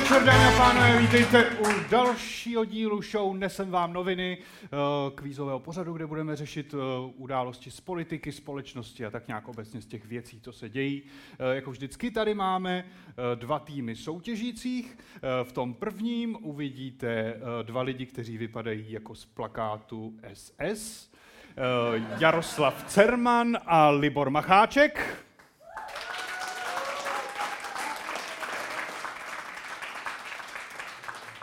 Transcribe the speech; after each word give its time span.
večer, 0.00 0.24
dámy 0.24 0.44
a 0.44 0.58
pánové, 0.58 1.00
vítejte 1.00 1.50
u 1.50 1.64
dalšího 1.90 2.64
dílu 2.64 3.02
show 3.02 3.36
Nesem 3.36 3.70
vám 3.70 3.92
noviny, 3.92 4.38
eh, 4.64 4.68
kvízového 5.14 5.60
pořadu, 5.60 5.92
kde 5.92 6.06
budeme 6.06 6.36
řešit 6.36 6.74
eh, 6.74 7.12
události 7.16 7.70
z 7.70 7.80
politiky, 7.80 8.32
společnosti 8.32 9.06
a 9.06 9.10
tak 9.10 9.28
nějak 9.28 9.48
obecně 9.48 9.80
z 9.80 9.86
těch 9.86 10.04
věcí, 10.04 10.40
co 10.40 10.52
se 10.52 10.68
dějí. 10.68 11.02
Eh, 11.38 11.54
jako 11.54 11.70
vždycky 11.70 12.10
tady 12.10 12.34
máme 12.34 12.84
dva 13.34 13.58
týmy 13.58 13.96
soutěžících. 13.96 14.98
V 15.42 15.52
tom 15.52 15.74
prvním 15.74 16.36
uvidíte 16.40 17.40
dva 17.62 17.82
lidi, 17.82 18.06
kteří 18.06 18.38
vypadají 18.38 18.92
jako 18.92 19.14
z 19.14 19.24
plakátu 19.24 20.14
SS. 20.32 21.10
Jaroslav 22.18 22.84
Cerman 22.86 23.58
a 23.66 23.90
Libor 23.90 24.30
Macháček. 24.30 25.27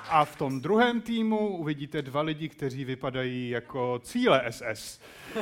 A 0.10 0.26
v 0.26 0.36
tom 0.36 0.62
druhém 0.62 1.02
týmu 1.02 1.48
uvidíte 1.58 2.02
dva 2.02 2.22
lidi, 2.22 2.50
kteří 2.50 2.86
vypadají 2.86 3.50
jako 3.50 4.00
cíle 4.04 4.44
SS. 4.50 5.00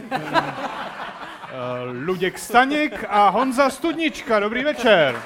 Eh, 1.55 1.91
Luděk 2.05 2.39
Staněk 2.39 3.05
a 3.07 3.29
Honza 3.29 3.69
Studnička. 3.69 4.39
Dobrý 4.39 4.63
večer. 4.63 5.21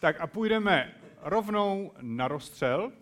Tak 0.00 0.20
a 0.20 0.26
půjdeme 0.26 0.92
rovnou 1.22 1.92
na 2.00 2.28
rozstřel 2.28 2.92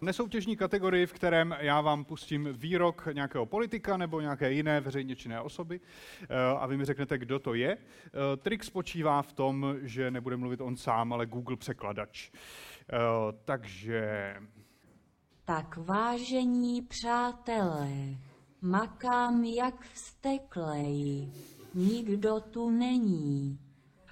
nesoutěžní 0.00 0.56
kategorii, 0.56 1.06
v 1.06 1.12
kterém 1.12 1.56
já 1.60 1.80
vám 1.80 2.04
pustím 2.04 2.48
výrok 2.52 3.08
nějakého 3.12 3.46
politika 3.46 3.96
nebo 3.96 4.20
nějaké 4.20 4.52
jiné 4.52 4.80
veřejně 4.80 5.16
činné 5.16 5.40
osoby 5.40 5.80
eh, 6.22 6.26
a 6.58 6.66
vy 6.66 6.76
mi 6.76 6.84
řeknete, 6.84 7.18
kdo 7.18 7.38
to 7.38 7.54
je. 7.54 7.72
Eh, 7.72 8.36
trik 8.36 8.64
spočívá 8.64 9.22
v 9.22 9.32
tom, 9.32 9.76
že 9.82 10.10
nebude 10.10 10.36
mluvit 10.36 10.60
on 10.60 10.76
sám, 10.76 11.12
ale 11.12 11.26
Google 11.26 11.56
překladač. 11.56 12.30
Eh, 12.32 12.96
takže... 13.44 14.34
Tak 15.44 15.76
vážení 15.76 16.82
přátelé, 16.82 17.90
makám 18.62 19.44
jak 19.44 19.84
vsteklej, 19.84 21.32
nikdo 21.74 22.40
tu 22.40 22.70
není. 22.70 23.58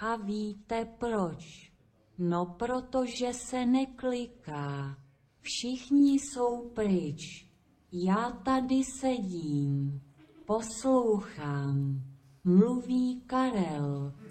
A 0.00 0.16
víte 0.16 0.84
proč? 0.98 1.72
No 2.18 2.46
protože 2.46 3.32
se 3.32 3.66
nekliká. 3.66 4.96
Všichni 5.48 6.12
jsou 6.12 6.68
pryč. 6.68 7.46
Já 7.92 8.30
tady 8.30 8.84
sedím, 9.00 10.02
poslouchám. 10.44 12.02
Mluví 12.44 13.22
Karel. 13.26 14.12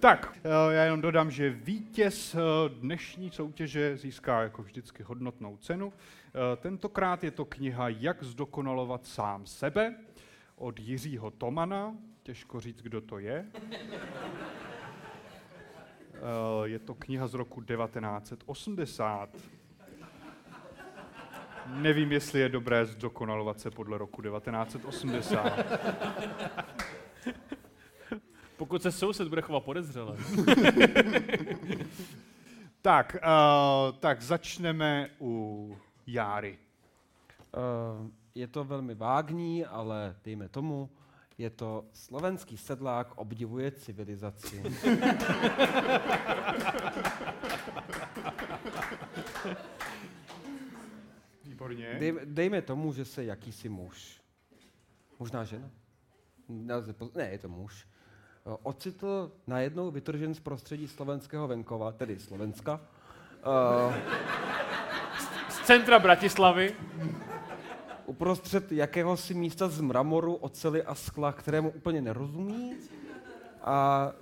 Tak, 0.00 0.38
eh, 0.44 0.74
já 0.74 0.84
jenom 0.84 1.00
dodám, 1.00 1.30
že 1.30 1.50
vítěz 1.50 2.34
eh, 2.34 2.38
dnešní 2.68 3.30
soutěže 3.30 3.96
získá 3.96 4.42
jako 4.42 4.62
vždycky 4.62 5.02
hodnotnou 5.02 5.56
cenu. 5.56 5.92
Eh, 5.92 6.56
tentokrát 6.56 7.24
je 7.24 7.30
to 7.30 7.44
kniha 7.44 7.88
Jak 7.88 8.22
zdokonalovat 8.22 9.06
sám 9.06 9.46
sebe 9.46 9.94
od 10.56 10.80
Jiřího 10.80 11.30
Tomana. 11.30 11.96
Těžko 12.22 12.60
říct, 12.60 12.82
kdo 12.82 13.00
to 13.00 13.18
je. 13.18 13.46
Eh, 16.16 16.68
je 16.68 16.78
to 16.78 16.94
kniha 16.94 17.26
z 17.26 17.34
roku 17.34 17.62
1980. 17.62 19.28
Nevím, 21.66 22.12
jestli 22.12 22.40
je 22.40 22.48
dobré 22.48 22.86
zdokonalovat 22.86 23.60
se 23.60 23.70
podle 23.70 23.98
roku 23.98 24.22
1980. 24.22 25.52
Pokud 28.56 28.82
se 28.82 28.92
soused 28.92 29.28
bude 29.28 29.42
chovat 29.42 29.64
podezřele. 29.64 30.16
tak, 32.82 33.16
uh, 33.22 33.28
tak 33.98 34.22
začneme 34.22 35.10
u 35.20 35.76
Járy. 36.06 36.58
Uh, 37.56 37.62
je 38.34 38.46
to 38.46 38.64
velmi 38.64 38.94
vágní, 38.94 39.64
ale 39.64 40.16
dejme 40.24 40.48
tomu, 40.48 40.90
je 41.38 41.50
to 41.50 41.84
slovenský 41.92 42.56
sedlák 42.56 43.18
obdivuje 43.18 43.70
civilizaci. 43.70 44.62
Výborně. 51.44 51.96
Dej, 51.98 52.14
dejme 52.24 52.62
tomu, 52.62 52.92
že 52.92 53.04
se 53.04 53.24
jakýsi 53.24 53.68
muž, 53.68 54.20
možná 55.18 55.44
žena, 55.44 55.70
ne, 57.14 57.28
je 57.30 57.38
to 57.38 57.48
muž, 57.48 57.86
ocitl 58.62 59.32
najednou 59.46 59.90
vytržen 59.90 60.34
z 60.34 60.40
prostředí 60.40 60.88
slovenského 60.88 61.48
venkova, 61.48 61.92
tedy 61.92 62.18
Slovenska. 62.18 62.80
Uh, 63.46 63.94
z 65.48 65.60
centra 65.66 65.98
Bratislavy 65.98 66.76
uprostřed 68.06 68.72
jakéhosi 68.72 69.34
místa 69.34 69.68
z 69.68 69.80
mramoru, 69.80 70.34
oceli 70.34 70.82
a 70.82 70.94
skla, 70.94 71.32
kterému 71.32 71.70
úplně 71.70 72.00
nerozumí. 72.02 72.74
A 73.62 74.12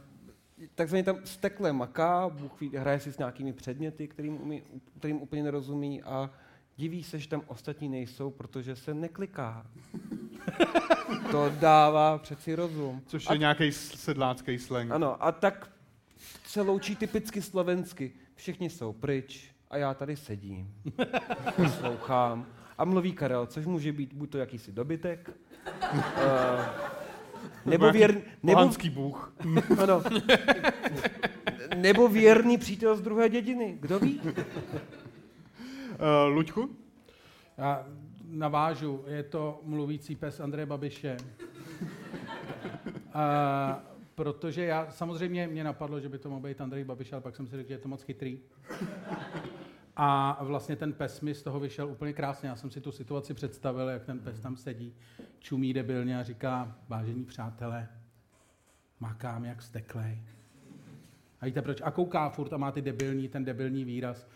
takzvaně 0.74 1.02
tam 1.02 1.18
stekle 1.24 1.72
maká, 1.72 2.28
Bůh 2.28 2.60
ví, 2.60 2.76
hraje 2.76 3.00
si 3.00 3.12
s 3.12 3.18
nějakými 3.18 3.52
předměty, 3.52 4.08
kterým, 4.08 4.42
umí, 4.42 4.62
kterým 4.98 5.22
úplně 5.22 5.42
nerozumí 5.42 6.02
a 6.02 6.30
diví 6.76 7.02
se, 7.02 7.18
že 7.18 7.28
tam 7.28 7.42
ostatní 7.46 7.88
nejsou, 7.88 8.30
protože 8.30 8.76
se 8.76 8.94
nekliká. 8.94 9.66
to 11.30 11.52
dává 11.60 12.18
přeci 12.18 12.54
rozum. 12.54 13.02
Což 13.06 13.26
je 13.30 13.38
nějaký 13.38 13.72
sedlácký 13.72 14.58
slang. 14.58 14.90
Ano, 14.90 15.24
a 15.24 15.32
tak 15.32 15.70
se 16.46 16.60
loučí 16.60 16.96
typicky 16.96 17.42
slovensky. 17.42 18.12
Všichni 18.34 18.70
jsou 18.70 18.92
pryč 18.92 19.54
a 19.70 19.76
já 19.76 19.94
tady 19.94 20.16
sedím. 20.16 20.74
Poslouchám 21.56 22.46
a 22.78 22.84
mluví 22.84 23.12
Karel, 23.12 23.46
což 23.46 23.66
může 23.66 23.92
být 23.92 24.12
buď 24.12 24.30
to 24.30 24.38
jakýsi 24.38 24.72
dobytek, 24.72 25.30
uh, 25.92 26.00
nebo, 27.66 27.92
věr, 27.92 28.22
nebo, 28.42 28.70
bůh. 28.90 29.34
ano, 29.82 30.02
nebo 31.76 32.08
věrný 32.08 32.58
přítel 32.58 32.96
z 32.96 33.00
druhé 33.00 33.28
dědiny. 33.28 33.76
Kdo 33.80 33.98
ví? 33.98 34.20
Uh, 34.20 34.32
Luďku? 36.26 36.70
Já 37.58 37.86
navážu, 38.28 39.04
je 39.06 39.22
to 39.22 39.60
mluvící 39.62 40.16
pes 40.16 40.40
Andreje 40.40 40.66
Babiše. 40.66 41.16
Uh, 41.82 41.88
protože 44.14 44.64
já, 44.64 44.90
samozřejmě 44.90 45.46
mě 45.46 45.64
napadlo, 45.64 46.00
že 46.00 46.08
by 46.08 46.18
to 46.18 46.30
mohl 46.30 46.40
být 46.40 46.60
Andrej 46.60 46.84
Babiš, 46.84 47.12
ale 47.12 47.22
pak 47.22 47.36
jsem 47.36 47.46
si 47.46 47.56
řekl, 47.56 47.68
že 47.68 47.74
je 47.74 47.78
to 47.78 47.88
moc 47.88 48.02
chytrý. 48.02 48.40
A 49.96 50.38
vlastně 50.44 50.76
ten 50.76 50.92
pes 50.92 51.20
mi 51.20 51.34
z 51.34 51.42
toho 51.42 51.60
vyšel 51.60 51.88
úplně 51.88 52.12
krásně. 52.12 52.48
Já 52.48 52.56
jsem 52.56 52.70
si 52.70 52.80
tu 52.80 52.92
situaci 52.92 53.34
představil, 53.34 53.88
jak 53.88 54.04
ten 54.04 54.18
pes 54.18 54.40
tam 54.40 54.56
sedí, 54.56 54.94
čumí 55.38 55.72
debilně 55.72 56.18
a 56.18 56.22
říká, 56.22 56.76
vážení 56.88 57.24
přátelé, 57.24 57.88
makám 59.00 59.44
jak 59.44 59.62
steklej. 59.62 60.22
A 61.40 61.46
víte 61.46 61.62
proč? 61.62 61.80
A 61.80 61.90
kouká 61.90 62.28
furt 62.28 62.52
a 62.52 62.56
má 62.56 62.72
ty 62.72 62.82
debilní, 62.82 63.28
ten 63.28 63.44
debilní 63.44 63.84
výraz. 63.84 64.26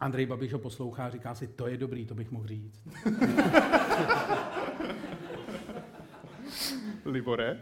Andrej 0.00 0.26
Babiš 0.26 0.52
ho 0.52 0.58
poslouchá 0.58 1.06
a 1.06 1.10
říká 1.10 1.34
si, 1.34 1.48
to 1.48 1.66
je 1.66 1.76
dobrý, 1.76 2.06
to 2.06 2.14
bych 2.14 2.30
mohl 2.30 2.46
říct. 2.46 2.88
Libore? 7.04 7.60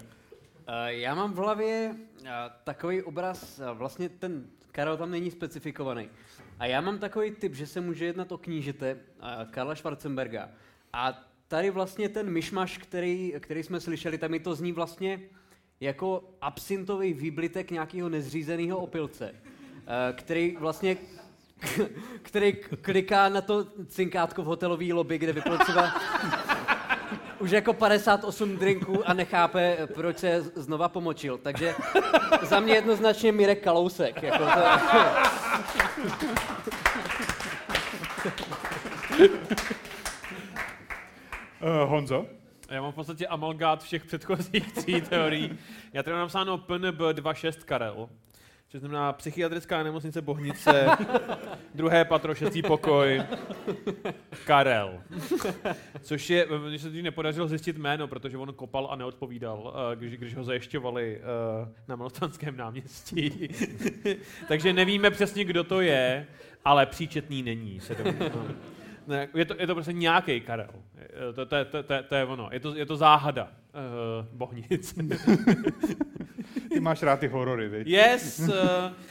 Eh, 0.66 0.94
já 0.94 1.14
mám 1.14 1.32
v 1.32 1.36
hlavě 1.36 1.94
eh, 2.24 2.30
takový 2.64 3.02
obraz, 3.02 3.60
eh, 3.60 3.74
vlastně 3.74 4.08
ten 4.08 4.46
Karel 4.72 4.96
tam 4.96 5.10
není 5.10 5.30
specifikovaný. 5.30 6.08
A 6.62 6.66
já 6.66 6.80
mám 6.80 6.98
takový 6.98 7.30
typ, 7.30 7.54
že 7.54 7.66
se 7.66 7.80
může 7.80 8.04
jednat 8.04 8.32
o 8.32 8.38
knížete 8.38 8.96
Karla 9.50 9.74
Schwarzenberga. 9.74 10.48
A 10.92 11.24
tady 11.48 11.70
vlastně 11.70 12.08
ten 12.08 12.30
myšmaš, 12.30 12.78
který, 12.78 13.34
který 13.40 13.62
jsme 13.62 13.80
slyšeli, 13.80 14.18
tam 14.18 14.30
mi 14.30 14.40
to 14.40 14.54
zní 14.54 14.72
vlastně 14.72 15.20
jako 15.80 16.24
absintový 16.40 17.12
výblitek 17.12 17.70
nějakého 17.70 18.08
nezřízeného 18.08 18.78
opilce, 18.78 19.34
který 20.12 20.56
vlastně 20.56 20.96
který 22.22 22.52
kliká 22.80 23.28
na 23.28 23.40
to 23.40 23.66
cinkátko 23.88 24.42
v 24.42 24.46
hotelové 24.46 24.92
lobby, 24.92 25.18
kde 25.18 25.32
vypil 25.32 25.58
třeba 25.58 25.94
už 27.40 27.50
jako 27.50 27.72
58 27.72 28.56
drinků 28.56 29.08
a 29.08 29.12
nechápe, 29.12 29.88
proč 29.94 30.18
se 30.18 30.42
znova 30.42 30.88
pomočil. 30.88 31.38
Takže 31.38 31.74
za 32.42 32.60
mě 32.60 32.74
jednoznačně 32.74 33.32
Mirek 33.32 33.64
Kalousek. 33.64 34.22
Jako 34.22 34.38
to... 34.38 35.41
Uh, 41.60 41.88
Honzo? 41.88 42.26
Já 42.70 42.82
mám 42.82 42.92
v 42.92 42.94
podstatě 42.94 43.26
amalgát 43.26 43.82
všech 43.82 44.04
předchozích 44.04 44.72
tří 44.72 45.00
teorií. 45.00 45.58
Já 45.92 46.02
tady 46.02 46.12
mám 46.12 46.20
napsáno 46.20 46.58
PNB 46.58 47.00
26 47.12 47.64
Karel, 47.64 48.08
což 48.72 48.80
znamená 48.80 49.12
psychiatrická 49.12 49.82
nemocnice 49.82 50.22
Bohnice, 50.22 50.90
druhé 51.74 52.04
patro, 52.04 52.34
šestý 52.34 52.62
pokoj, 52.62 53.22
Karel. 54.46 55.02
Což 56.00 56.30
je, 56.30 56.46
když 56.68 56.82
se 56.82 56.90
teď 56.90 57.02
nepodařilo 57.02 57.48
zjistit 57.48 57.76
jméno, 57.76 58.08
protože 58.08 58.38
on 58.38 58.54
kopal 58.54 58.88
a 58.90 58.96
neodpovídal, 58.96 59.74
eh, 59.92 59.96
když, 59.96 60.16
když 60.16 60.36
ho 60.36 60.44
zajišťovali 60.44 61.18
eh, 61.18 61.68
na 61.88 61.96
Malostranském 61.96 62.56
náměstí. 62.56 63.48
Takže 64.48 64.72
nevíme 64.72 65.10
přesně, 65.10 65.44
kdo 65.44 65.64
to 65.64 65.80
je, 65.80 66.26
ale 66.64 66.86
příčetný 66.86 67.42
není, 67.42 67.80
se 67.80 67.94
domnívám. 67.94 68.54
Ne, 69.06 69.28
je, 69.34 69.44
to, 69.44 69.54
je 69.58 69.66
to 69.66 69.74
prostě 69.74 69.92
nějaký 69.92 70.40
Karel. 70.40 70.68
Eh, 70.96 71.32
To, 71.32 71.46
to, 71.46 71.64
to, 71.64 71.82
to, 71.82 71.94
to 72.08 72.14
je 72.14 72.24
ono. 72.24 72.48
Je 72.52 72.60
to, 72.60 72.74
je 72.76 72.86
to 72.86 72.96
záhada 72.96 73.44
uh, 73.44 74.26
Bohnic. 74.32 74.94
Ty 76.68 76.80
máš 76.80 77.02
rád 77.02 77.20
ty 77.20 77.28
horory, 77.28 77.68
viď? 77.68 77.86
Yes! 77.86 78.38
Uh, 78.38 78.46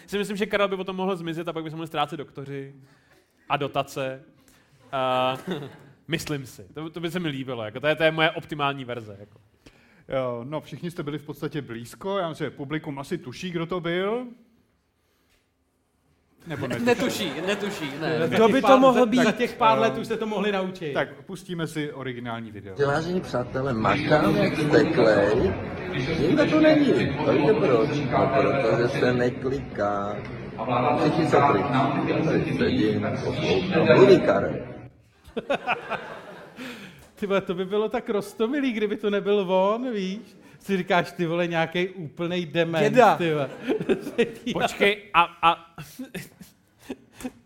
si 0.07 0.17
myslím, 0.17 0.37
že 0.37 0.45
Karel 0.45 0.67
by 0.67 0.75
potom 0.77 0.95
mohl 0.95 1.15
zmizet 1.15 1.47
a 1.47 1.53
pak 1.53 1.63
by 1.63 1.69
se 1.69 1.75
mohli 1.75 1.87
ztrácet 1.87 2.17
doktoři 2.17 2.75
a 3.49 3.57
dotace. 3.57 4.23
Uh, 5.47 5.53
myslím 6.07 6.45
si. 6.45 6.63
To, 6.73 6.89
to 6.89 6.99
by 6.99 7.11
se 7.11 7.19
mi 7.19 7.27
líbilo. 7.27 7.63
Jako, 7.63 7.79
to, 7.79 7.87
je, 7.87 7.95
to 7.95 8.03
je 8.03 8.11
moje 8.11 8.31
optimální 8.31 8.85
verze. 8.85 9.17
Jako. 9.19 9.39
Jo, 10.09 10.45
No, 10.49 10.61
všichni 10.61 10.91
jste 10.91 11.03
byli 11.03 11.17
v 11.17 11.23
podstatě 11.25 11.61
blízko, 11.61 12.17
já 12.17 12.29
myslím, 12.29 12.45
že 12.45 12.51
publikum 12.51 12.99
asi 12.99 13.17
tuší, 13.17 13.51
kdo 13.51 13.65
to 13.65 13.79
byl. 13.79 14.27
Nebo 16.47 16.67
ne? 16.67 16.79
Netuší, 16.79 17.31
netuší, 17.47 17.91
ne. 18.01 18.21
Kdo 18.27 18.47
by 18.49 18.61
to 18.61 18.77
mohl 18.79 19.05
být? 19.05 19.23
Za 19.23 19.31
těch 19.31 19.55
pár 19.55 19.79
let 19.79 19.97
už 19.97 20.07
se 20.07 20.17
to 20.17 20.25
mohli 20.25 20.51
naučit. 20.51 20.93
Tak 20.93 21.23
pustíme 21.23 21.67
si 21.67 21.91
originální 21.93 22.51
video. 22.51 22.77
Že 22.77 22.85
vážení 22.85 23.21
přátelé, 23.21 23.73
makám 23.73 24.35
jak 24.35 24.53
steklej, 24.57 25.53
nikdo 26.19 26.45
tu 26.45 26.59
není. 26.59 26.85
To 27.25 27.31
víte 27.33 27.53
proč? 27.53 27.89
No, 28.11 28.31
protože 28.33 28.87
se 28.99 29.13
nekliká. 29.13 30.15
Všichni 30.99 31.27
jsou 31.27 31.37
pryč. 31.51 31.65
Teď 32.31 32.57
sedím, 32.57 33.07
poslouchám. 33.25 33.97
Mluví 33.97 34.19
Karel. 34.21 34.53
Ty 37.15 37.27
vole, 37.27 37.41
to 37.41 37.53
by 37.53 37.65
bylo 37.65 37.89
tak 37.89 38.09
rostomilý, 38.09 38.71
kdyby 38.71 38.97
to 38.97 39.09
nebyl 39.09 39.51
on, 39.51 39.91
víš? 39.93 40.40
Si 40.61 40.77
říkáš, 40.77 41.11
ty 41.11 41.25
vole, 41.25 41.47
nějaký 41.47 41.89
úplnej 41.89 42.45
dement, 42.45 42.83
Děda. 42.83 43.17
ty 43.17 43.31
vole. 43.33 43.49
Počkej, 44.53 45.03
a, 45.13 45.23
a 45.41 45.75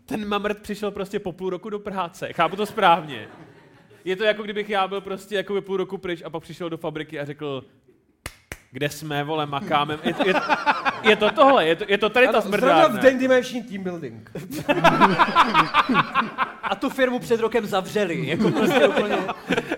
ten 0.06 0.28
mamrt 0.28 0.58
přišel 0.62 0.90
prostě 0.90 1.18
po 1.18 1.32
půl 1.32 1.50
roku 1.50 1.70
do 1.70 1.78
práce. 1.78 2.32
Chápu 2.32 2.56
to 2.56 2.66
správně. 2.66 3.28
Je 4.04 4.16
to 4.16 4.24
jako 4.24 4.42
kdybych 4.42 4.70
já 4.70 4.88
byl 4.88 5.00
prostě 5.00 5.36
jako 5.36 5.62
půl 5.62 5.76
roku 5.76 5.98
pryč 5.98 6.22
a 6.24 6.30
pak 6.30 6.42
přišel 6.42 6.70
do 6.70 6.76
fabriky 6.76 7.20
a 7.20 7.24
řekl, 7.24 7.64
kde 8.76 8.88
jsme, 8.90 9.24
vole, 9.24 9.46
makáme. 9.46 9.98
Je, 10.04 10.14
je, 10.26 10.34
je 11.02 11.16
to 11.16 11.30
tohle, 11.30 11.66
je 11.66 11.76
to, 11.76 11.84
je 11.88 11.98
to 11.98 12.08
tady 12.08 12.26
ta 12.26 12.38
Ano, 12.38 12.50
Zrovna 12.50 12.88
v. 12.88 12.98
Den 12.98 13.18
Dimension 13.18 13.62
Team 13.62 13.82
Building. 13.82 14.30
A 16.62 16.74
tu 16.74 16.90
firmu 16.90 17.18
před 17.18 17.40
rokem 17.40 17.66
zavřeli. 17.66 18.28
Jako 18.28 18.50
prostě 18.50 18.88
úplně. 18.88 19.16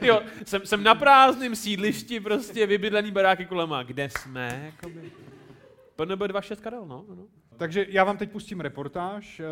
Jo, 0.00 0.20
jsem, 0.44 0.66
jsem 0.66 0.82
na 0.82 0.94
prázdném 0.94 1.56
sídlišti, 1.56 2.20
prostě 2.20 2.66
vybydlený 2.66 3.10
baráky 3.10 3.44
kolem 3.44 3.72
a 3.72 3.82
kde 3.82 4.08
jsme, 4.10 4.72
jakoby. 4.74 5.00
PNB 5.96 6.22
26 6.22 6.60
Karel, 6.60 6.86
no. 6.86 7.04
no. 7.08 7.26
Takže 7.56 7.86
já 7.88 8.04
vám 8.04 8.16
teď 8.16 8.30
pustím 8.30 8.60
reportáž, 8.60 9.40
eh, 9.40 9.44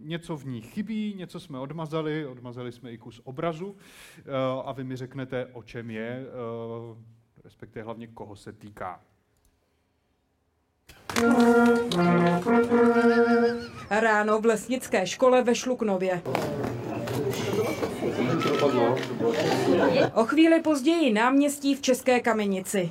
něco 0.00 0.36
v 0.36 0.46
ní 0.46 0.60
chybí, 0.60 1.14
něco 1.16 1.40
jsme 1.40 1.58
odmazali, 1.58 2.26
odmazali 2.26 2.72
jsme 2.72 2.92
i 2.92 2.98
kus 2.98 3.20
obrazu 3.24 3.76
eh, 4.18 4.22
a 4.64 4.72
vy 4.72 4.84
mi 4.84 4.96
řeknete, 4.96 5.46
o 5.52 5.62
čem 5.62 5.90
je, 5.90 6.26
eh, 6.26 7.12
respektive 7.52 7.84
hlavně 7.84 8.06
koho 8.06 8.36
se 8.36 8.52
týká. 8.52 9.00
Ráno 13.90 14.40
v 14.40 14.46
lesnické 14.46 15.06
škole 15.06 15.42
ve 15.42 15.54
Šluknově. 15.54 16.22
O 20.14 20.24
chvíli 20.24 20.60
později 20.60 21.12
náměstí 21.12 21.74
v 21.74 21.80
České 21.80 22.20
Kamenici. 22.20 22.90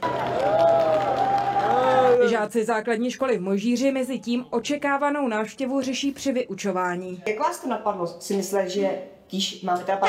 Žáci 2.30 2.66
základní 2.66 3.12
školy 3.12 3.38
v 3.38 3.42
Možíři 3.42 3.92
mezi 3.92 4.20
tím 4.20 4.46
očekávanou 4.50 5.28
návštěvu 5.28 5.82
řeší 5.82 6.12
při 6.12 6.32
vyučování. 6.32 7.24
Jak 7.28 7.40
vás 7.40 7.60
to 7.60 7.68
napadlo 7.68 8.08
si 8.08 8.38
myslet, 8.38 8.70
že 8.70 9.02
když 9.30 9.62
máme 9.62 9.84
teda 9.84 10.00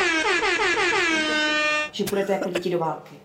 že 1.93 2.05
půjdete 2.05 2.33
jako 2.33 2.51
děti 2.51 2.71
do 2.71 2.79
války? 2.79 3.17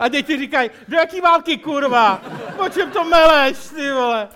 A 0.00 0.08
děti 0.08 0.38
říkají, 0.38 0.70
do 0.88 0.96
jaký 0.96 1.20
války, 1.20 1.58
kurva? 1.58 2.22
O 2.66 2.68
čem 2.68 2.90
to 2.90 3.04
meleš, 3.04 3.68
ty 3.68 3.92
vole? 3.92 4.28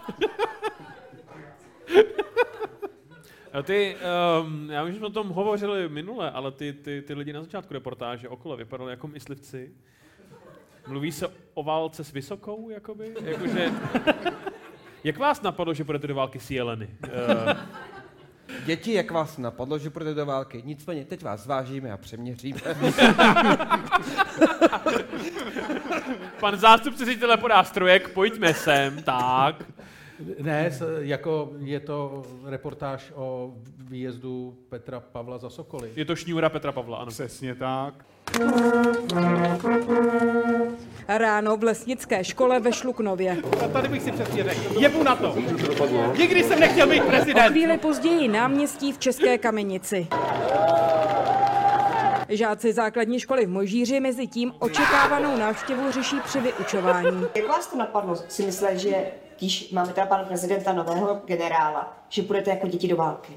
A 3.52 3.62
ty, 3.62 3.96
um, 4.42 4.70
já 4.70 4.84
vím, 4.84 4.92
že 4.92 4.98
jsme 4.98 5.06
o 5.06 5.10
tom 5.10 5.28
hovořili 5.28 5.88
minule, 5.88 6.30
ale 6.30 6.52
ty, 6.52 6.72
ty, 6.72 7.02
ty 7.02 7.14
lidi 7.14 7.32
na 7.32 7.42
začátku 7.42 7.74
reportáže 7.74 8.28
okolo 8.28 8.56
vypadali 8.56 8.90
jako 8.90 9.06
myslivci. 9.06 9.72
Mluví 10.86 11.12
se 11.12 11.28
o 11.54 11.62
válce 11.62 12.04
s 12.04 12.12
vysokou, 12.12 12.70
jakoby? 12.70 13.14
Jakože, 13.24 13.72
jak 15.04 15.18
vás 15.18 15.42
napadlo, 15.42 15.74
že 15.74 15.84
půjdete 15.84 16.06
do 16.06 16.14
války 16.14 16.40
s 16.40 16.50
jeleny? 16.50 16.88
Uh, 17.04 17.52
Děti, 18.64 18.92
jak 18.92 19.10
vás 19.10 19.38
napadlo, 19.38 19.78
že 19.78 19.90
půjdete 19.90 20.14
do 20.14 20.26
války? 20.26 20.62
Nicméně, 20.64 21.04
teď 21.04 21.22
vás 21.22 21.40
zvážíme 21.40 21.92
a 21.92 21.96
přeměříme. 21.96 22.60
pan 26.40 26.56
zástupce 26.56 27.04
ředitele 27.04 27.36
podá 27.36 27.64
strojek, 27.64 28.08
pojďme 28.08 28.54
sem, 28.54 29.02
tak. 29.02 29.64
Ne, 30.40 30.70
jako 30.98 31.50
je 31.58 31.80
to 31.80 32.22
reportáž 32.44 33.12
o 33.14 33.54
výjezdu 33.78 34.54
Petra 34.68 35.00
Pavla 35.00 35.38
za 35.38 35.50
Sokoly. 35.50 35.90
Je 35.96 36.04
to 36.04 36.16
šňůra 36.16 36.48
Petra 36.48 36.72
Pavla, 36.72 36.96
ano. 36.98 37.10
Přesně 37.10 37.54
tak. 37.54 37.94
Ráno 41.08 41.56
v 41.56 41.62
lesnické 41.64 42.24
škole 42.24 42.60
ve 42.60 42.72
Šluknově. 42.72 43.36
A 43.64 43.68
tady 43.68 43.88
bych 43.88 44.02
si 44.02 44.12
přesně 44.12 44.44
řekl, 44.44 44.80
jebu 44.80 45.02
na 45.02 45.16
to. 45.16 45.34
Nikdy 46.18 46.44
jsem 46.44 46.60
nechtěl 46.60 46.86
být 46.88 47.00
O 47.02 47.06
prezident. 47.06 47.50
chvíli 47.50 47.78
později 47.78 48.28
náměstí 48.28 48.92
v 48.92 48.98
České 48.98 49.38
Kamenici. 49.38 50.06
Žáci 52.28 52.72
základní 52.72 53.20
školy 53.20 53.46
v 53.46 53.50
Možíři 53.50 54.00
mezi 54.00 54.26
tím 54.26 54.52
očekávanou 54.58 55.36
návštěvu 55.38 55.90
řeší 55.92 56.16
při 56.24 56.40
vyučování. 56.40 57.26
Jak 57.34 57.48
vás 57.48 57.66
to 57.66 57.78
napadlo 57.78 58.16
si 58.16 58.46
myslet, 58.46 58.78
že 58.78 58.94
když 59.42 59.70
máme 59.70 59.92
teda 59.92 60.06
pana 60.06 60.24
prezidenta 60.24 60.72
nového 60.72 61.22
generála, 61.26 62.06
že 62.08 62.22
půjdete 62.22 62.50
jako 62.50 62.66
děti 62.66 62.88
do 62.88 62.96
války? 62.96 63.32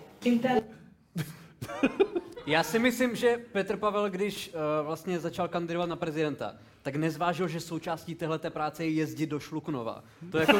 Já 2.47 2.63
si 2.63 2.79
myslím, 2.79 3.15
že 3.15 3.37
Petr 3.51 3.77
Pavel, 3.77 4.09
když 4.09 4.47
uh, 4.53 4.85
vlastně 4.85 5.19
začal 5.19 5.47
kandidovat 5.47 5.89
na 5.89 5.95
prezidenta, 5.95 6.55
tak 6.81 6.95
nezvážil, 6.95 7.47
že 7.47 7.59
součástí 7.59 8.15
téhleté 8.15 8.49
práce 8.49 8.85
je 8.85 8.89
jezdit 8.89 9.27
do 9.27 9.39
Šluknova. 9.39 10.03
To 10.31 10.37
jako, 10.37 10.59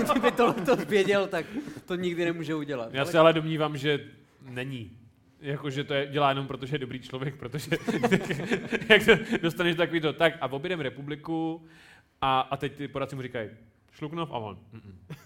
kdyby 0.12 0.32
tohle 0.32 0.54
to 0.54 0.76
věděl, 0.76 1.26
tak 1.26 1.46
to 1.86 1.94
nikdy 1.94 2.24
nemůže 2.24 2.54
udělat. 2.54 2.94
Já 2.94 3.04
se 3.04 3.18
ale 3.18 3.32
domnívám, 3.32 3.76
že 3.76 4.00
není. 4.42 4.98
Jako, 5.40 5.70
že 5.70 5.84
to 5.84 5.94
je, 5.94 6.06
dělá 6.06 6.28
jenom 6.28 6.46
proto, 6.46 6.66
že 6.66 6.74
je 6.74 6.78
dobrý 6.78 7.00
člověk, 7.00 7.36
protože 7.36 7.70
jak 8.88 9.04
to 9.04 9.12
dostaneš 9.42 9.76
takový 9.76 10.00
to, 10.00 10.12
tak 10.12 10.34
a 10.40 10.52
objedeme 10.52 10.82
republiku 10.82 11.66
a, 12.20 12.40
a 12.40 12.56
teď 12.56 12.74
ty 12.74 12.88
poradci 12.88 13.16
mu 13.16 13.22
říkají, 13.22 13.50
Šluknov 13.98 14.30
a 14.30 14.38
on. 14.38 14.58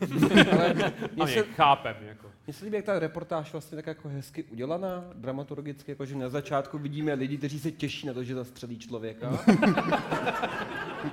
Ale 0.52 0.75
mě, 1.14 1.26
se, 1.26 1.43
chápem, 1.43 1.97
jako. 2.07 2.26
mně 2.47 2.55
se 2.55 2.64
líbí, 2.64 2.76
jak 2.76 2.85
ta 2.85 2.99
reportáž 2.99 3.52
vlastně 3.52 3.76
tak 3.76 3.87
jako 3.87 4.09
hezky 4.09 4.43
udělaná, 4.43 5.05
dramaturgicky, 5.14 5.91
jako 5.91 6.07
že 6.07 6.17
na 6.17 6.29
začátku 6.29 6.79
vidíme 6.79 7.14
lidi, 7.14 7.38
kteří 7.38 7.61
se 7.61 7.71
těší 7.71 8.07
na 8.07 8.14
to, 8.14 8.25
že 8.25 8.35
zastřelí 8.35 8.79
člověka. 8.79 9.31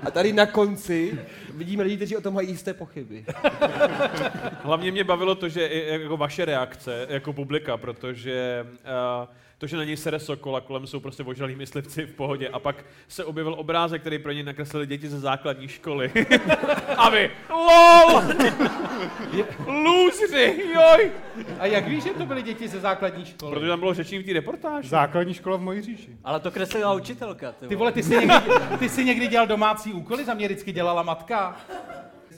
A 0.03 0.11
tady 0.11 0.33
na 0.33 0.45
konci 0.45 1.19
vidíme 1.53 1.83
lidi, 1.83 1.95
kteří 1.95 2.17
o 2.17 2.21
tom 2.21 2.33
mají 2.33 2.49
jisté 2.49 2.73
pochyby. 2.73 3.25
Hlavně 4.63 4.91
mě 4.91 5.03
bavilo 5.03 5.35
to, 5.35 5.49
že 5.49 5.67
i 5.67 6.01
jako 6.01 6.17
vaše 6.17 6.45
reakce 6.45 7.07
jako 7.09 7.33
publika, 7.33 7.77
protože 7.77 8.65
uh, 9.23 9.27
to, 9.59 9.67
že 9.67 9.77
na 9.77 9.83
něj 9.83 9.97
sere 9.97 10.19
Sokol 10.19 10.55
a 10.55 10.61
kolem 10.61 10.87
jsou 10.87 10.99
prostě 10.99 11.23
ožralí 11.23 11.55
myslivci 11.55 12.05
v 12.05 12.13
pohodě 12.13 12.49
a 12.49 12.59
pak 12.59 12.85
se 13.07 13.25
objevil 13.25 13.53
obrázek, 13.53 14.01
který 14.01 14.19
pro 14.19 14.31
něj 14.31 14.43
nakreslili 14.43 14.87
děti 14.87 15.09
ze 15.09 15.19
základní 15.19 15.67
školy. 15.67 16.11
a 16.97 17.09
vy, 17.09 17.31
LOL! 17.49 18.23
Lůzři, 19.83 20.63
joj! 20.73 21.11
A 21.59 21.65
jak 21.65 21.87
víš, 21.87 22.03
že 22.03 22.09
to 22.09 22.25
byly 22.25 22.43
děti 22.43 22.67
ze 22.67 22.79
základní 22.79 23.25
školy? 23.25 23.53
Protože 23.53 23.67
tam 23.67 23.79
bylo 23.79 23.93
řečení 23.93 24.23
v 24.23 24.25
té 24.25 24.33
reportáži. 24.33 24.89
Základní 24.89 25.33
škola 25.33 25.57
v 25.57 25.61
mojí 25.61 25.81
říši. 25.81 26.09
Ale 26.23 26.39
to 26.39 26.51
kreslila 26.51 26.93
učitelka. 26.93 27.51
Ty 27.51 27.67
Ty 27.67 27.75
vole. 27.75 27.77
vole, 27.77 27.91
ty 27.91 28.03
jsi, 28.03 28.17
někdy, 28.17 28.35
ty 28.79 28.89
jsi 28.89 29.05
někdy 29.05 29.27
dělal 29.27 29.47
domácí 29.47 29.93
úkoly, 29.93 30.25
za 30.25 30.33
mě 30.33 30.47
vždycky 30.47 30.71
dělala 30.71 31.03
matka. 31.03 31.55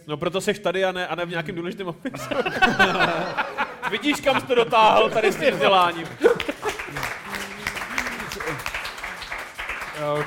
No 0.08 0.18
proto 0.18 0.42
seš 0.42 0.60
tady 0.60 0.86
a 0.86 0.92
ne, 0.92 1.08
a 1.08 1.16
ne 1.16 1.26
v 1.26 1.30
nějakém 1.30 1.56
důležitém 1.56 1.88
opisu. 1.88 2.30
Vidíš, 3.92 4.22
kam 4.22 4.42
jsi 4.42 4.48
to 4.48 4.56
dotáhl 4.56 5.10
tady 5.10 5.32
s 5.32 5.36
tím 5.36 5.52
vzděláním. 5.54 6.08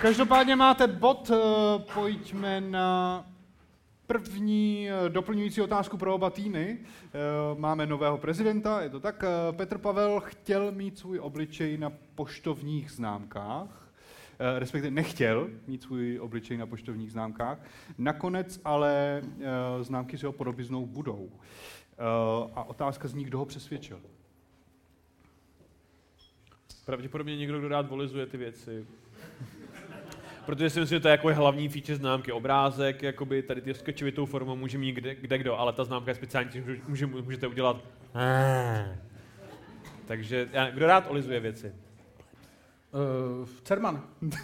Každopádně 0.01 0.57
máte 0.57 0.87
bod, 0.87 1.31
eh, 1.31 1.39
pojďme 1.95 2.61
na 2.61 3.27
první 4.07 4.89
eh, 4.91 5.09
doplňující 5.09 5.61
otázku 5.63 5.97
pro 5.97 6.15
oba 6.15 6.31
týmy. 6.31 6.79
Eh, 6.81 7.09
Máme 7.59 7.87
nového 7.87 8.19
prezidenta, 8.19 8.83
je 8.83 8.91
to 8.91 9.01
tak. 9.01 9.25
eh, 9.25 9.53
Petr 9.53 9.79
Pavel 9.79 10.21
chtěl 10.21 10.73
mít 10.73 10.99
svůj 10.99 11.19
obličej 11.21 11.79
na 11.79 11.93
poštovních 12.15 12.91
známkách, 12.91 13.89
eh, 14.39 14.59
respektive 14.59 14.91
nechtěl 14.91 15.49
mít 15.67 15.83
svůj 15.83 16.21
obličej 16.21 16.57
na 16.57 16.67
poštovních 16.67 17.13
známkách. 17.13 17.59
Nakonec 17.99 18.61
ale 18.65 19.23
eh, 19.81 19.85
známky 19.85 20.19
s 20.19 20.23
jeho 20.23 20.33
podobiznou 20.33 20.87
budou. 20.87 21.31
Eh, 21.33 22.51
A 22.55 22.65
otázka 22.65 23.09
zní, 23.09 23.25
kdo 23.25 23.39
ho 23.39 23.45
přesvědčil. 23.47 24.01
Pravděpodobně 26.87 27.37
někdo, 27.37 27.59
kdo 27.59 27.69
rád 27.69 27.89
volizuje 27.89 28.27
ty 28.27 28.37
věci. 28.37 28.87
Protože 30.47 30.71
si 30.71 30.81
myslím, 30.81 30.97
že 30.97 31.01
to 31.01 31.09
je 31.09 31.13
jako 31.13 31.29
je 31.29 31.35
hlavní 31.35 31.69
feature 31.69 31.97
známky. 31.97 32.33
Obrázek, 32.33 33.03
jakoby 33.03 33.43
tady 33.43 33.61
ty 33.61 33.75
sketchovitou 33.75 34.27
formou 34.27 34.57
může 34.57 34.79
mít 34.79 34.93
kde, 34.93 35.15
kde 35.15 35.39
kdo, 35.39 35.59
ale 35.59 35.73
ta 35.73 35.85
známka 35.85 36.11
je 36.11 36.15
speciální, 36.15 36.51
tím, 36.51 36.65
že 36.65 36.77
může, 36.89 37.07
můžete 37.07 37.47
udělat 37.47 37.77
takže 40.07 40.49
já, 40.53 40.71
kdo 40.71 40.87
rád 40.87 41.05
olizuje 41.09 41.41
věci? 41.41 41.75
Uh, 42.93 43.49
Cerman. 43.65 44.03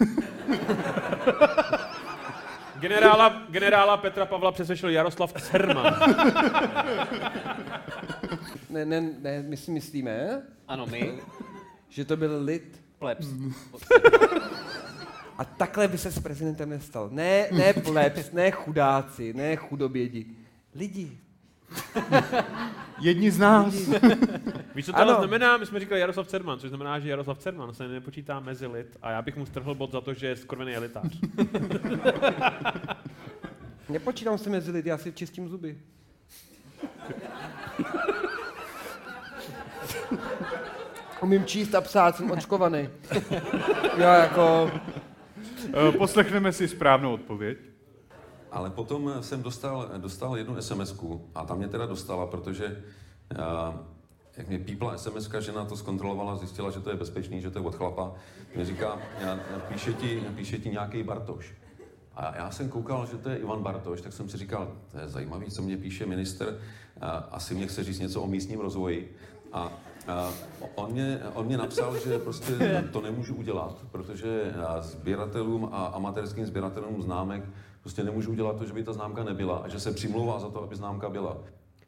Generála, 2.80 3.42
generála 3.50 3.96
Petra 3.96 4.26
Pavla 4.26 4.52
přesvědčil 4.52 4.88
Jaroslav 4.88 5.32
Cerman. 5.42 5.94
Ne, 8.70 8.84
ne, 8.84 9.00
ne, 9.00 9.42
my 9.42 9.56
si 9.56 9.70
myslíme, 9.70 10.42
Ano, 10.68 10.86
my, 10.86 11.18
že 11.88 12.04
to 12.04 12.16
byl 12.16 12.42
lid. 12.44 12.82
plebs. 12.98 13.26
A 15.40 15.44
takhle 15.44 15.88
by 15.88 15.98
se 15.98 16.12
s 16.12 16.18
prezidentem 16.20 16.68
nestal. 16.70 17.08
Ne, 17.12 17.46
ne 17.52 17.72
plebs, 17.72 18.32
ne 18.32 18.50
chudáci, 18.50 19.32
ne 19.34 19.56
chudobědi. 19.56 20.26
Lidi. 20.74 21.18
Jedni 23.00 23.30
z 23.30 23.38
nás. 23.38 23.74
Víš, 24.74 24.86
co 24.86 24.92
to 24.92 24.98
Ano. 24.98 25.14
znamená? 25.18 25.56
My 25.56 25.66
jsme 25.66 25.80
říkali 25.80 26.00
Jaroslav 26.00 26.26
Cerman, 26.28 26.58
což 26.58 26.68
znamená, 26.68 26.98
že 26.98 27.08
Jaroslav 27.08 27.38
Cerman 27.38 27.74
se 27.74 27.88
nepočítá 27.88 28.40
mezi 28.40 28.66
lid 28.66 28.96
a 29.02 29.10
já 29.10 29.22
bych 29.22 29.36
mu 29.36 29.46
strhl 29.46 29.74
bod 29.74 29.92
za 29.92 30.00
to, 30.00 30.14
že 30.14 30.26
je 30.26 30.36
skorvený 30.36 30.76
elitář. 30.76 31.08
Nepočítám 33.88 34.38
se 34.38 34.50
mezi 34.50 34.70
lidi, 34.70 34.88
já 34.88 34.98
si 34.98 35.12
čistím 35.12 35.48
zuby. 35.48 35.78
Umím 41.22 41.44
číst 41.44 41.74
a 41.74 41.80
psát, 41.80 42.16
jsem 42.16 42.30
očkovaný. 42.30 42.88
Já 43.98 44.16
jako... 44.16 44.70
Eh, 45.68 45.92
Poslechneme 45.92 46.52
si 46.52 46.68
správnou 46.68 47.14
odpověď. 47.14 47.58
Ale 48.52 48.70
potom 48.70 49.12
jsem 49.20 49.42
dostal, 49.42 49.90
dostal 49.98 50.36
jednu 50.36 50.62
sms 50.62 50.94
a 51.34 51.44
tam 51.44 51.58
mě 51.58 51.68
teda 51.68 51.86
dostala, 51.86 52.26
protože 52.26 52.84
a, 53.38 53.74
jak 54.36 54.48
mě 54.48 54.58
pípla 54.58 54.98
sms 54.98 55.30
žena 55.38 55.64
to 55.64 55.76
zkontrolovala, 55.76 56.36
zjistila, 56.36 56.70
že 56.70 56.80
to 56.80 56.90
je 56.90 56.96
bezpečný, 56.96 57.40
že 57.40 57.50
to 57.50 57.58
je 57.58 57.64
od 57.64 57.74
chlapa. 57.74 58.12
Mě 58.54 58.64
říká, 58.64 58.98
já, 59.20 59.38
píše, 59.68 59.92
ti, 59.92 60.22
píše 60.36 60.58
ti 60.58 60.70
nějaký 60.70 61.02
Bartoš. 61.02 61.54
A 62.14 62.36
já 62.36 62.50
jsem 62.50 62.68
koukal, 62.68 63.06
že 63.06 63.16
to 63.16 63.28
je 63.28 63.36
Ivan 63.36 63.62
Bartoš, 63.62 64.00
tak 64.00 64.12
jsem 64.12 64.28
si 64.28 64.36
říkal, 64.36 64.72
to 64.92 64.98
je 64.98 65.08
zajímavý, 65.08 65.46
co 65.46 65.62
mě 65.62 65.76
píše 65.76 66.06
minister, 66.06 66.58
a, 67.00 67.10
asi 67.10 67.54
mě 67.54 67.66
chce 67.66 67.84
říct 67.84 67.98
něco 67.98 68.22
o 68.22 68.26
místním 68.26 68.60
rozvoji. 68.60 69.16
A, 69.52 69.72
a 70.08 70.32
on, 70.74 70.92
mě, 70.92 71.20
on 71.34 71.46
mě 71.46 71.56
napsal, 71.56 71.98
že 71.98 72.18
prostě 72.18 72.52
to 72.92 73.00
nemůžu 73.00 73.34
udělat, 73.34 73.76
protože 73.90 74.54
sběratelům 74.80 75.68
a 75.72 75.86
amatérským 75.86 76.46
sběratelům 76.46 77.02
známek 77.02 77.42
prostě 77.82 78.04
nemůžu 78.04 78.30
udělat 78.30 78.56
to, 78.56 78.64
že 78.64 78.72
by 78.72 78.84
ta 78.84 78.92
známka 78.92 79.24
nebyla 79.24 79.56
a 79.58 79.68
že 79.68 79.80
se 79.80 79.92
přimlouvá 79.92 80.38
za 80.38 80.48
to, 80.48 80.62
aby 80.62 80.76
známka 80.76 81.08
byla. 81.08 81.36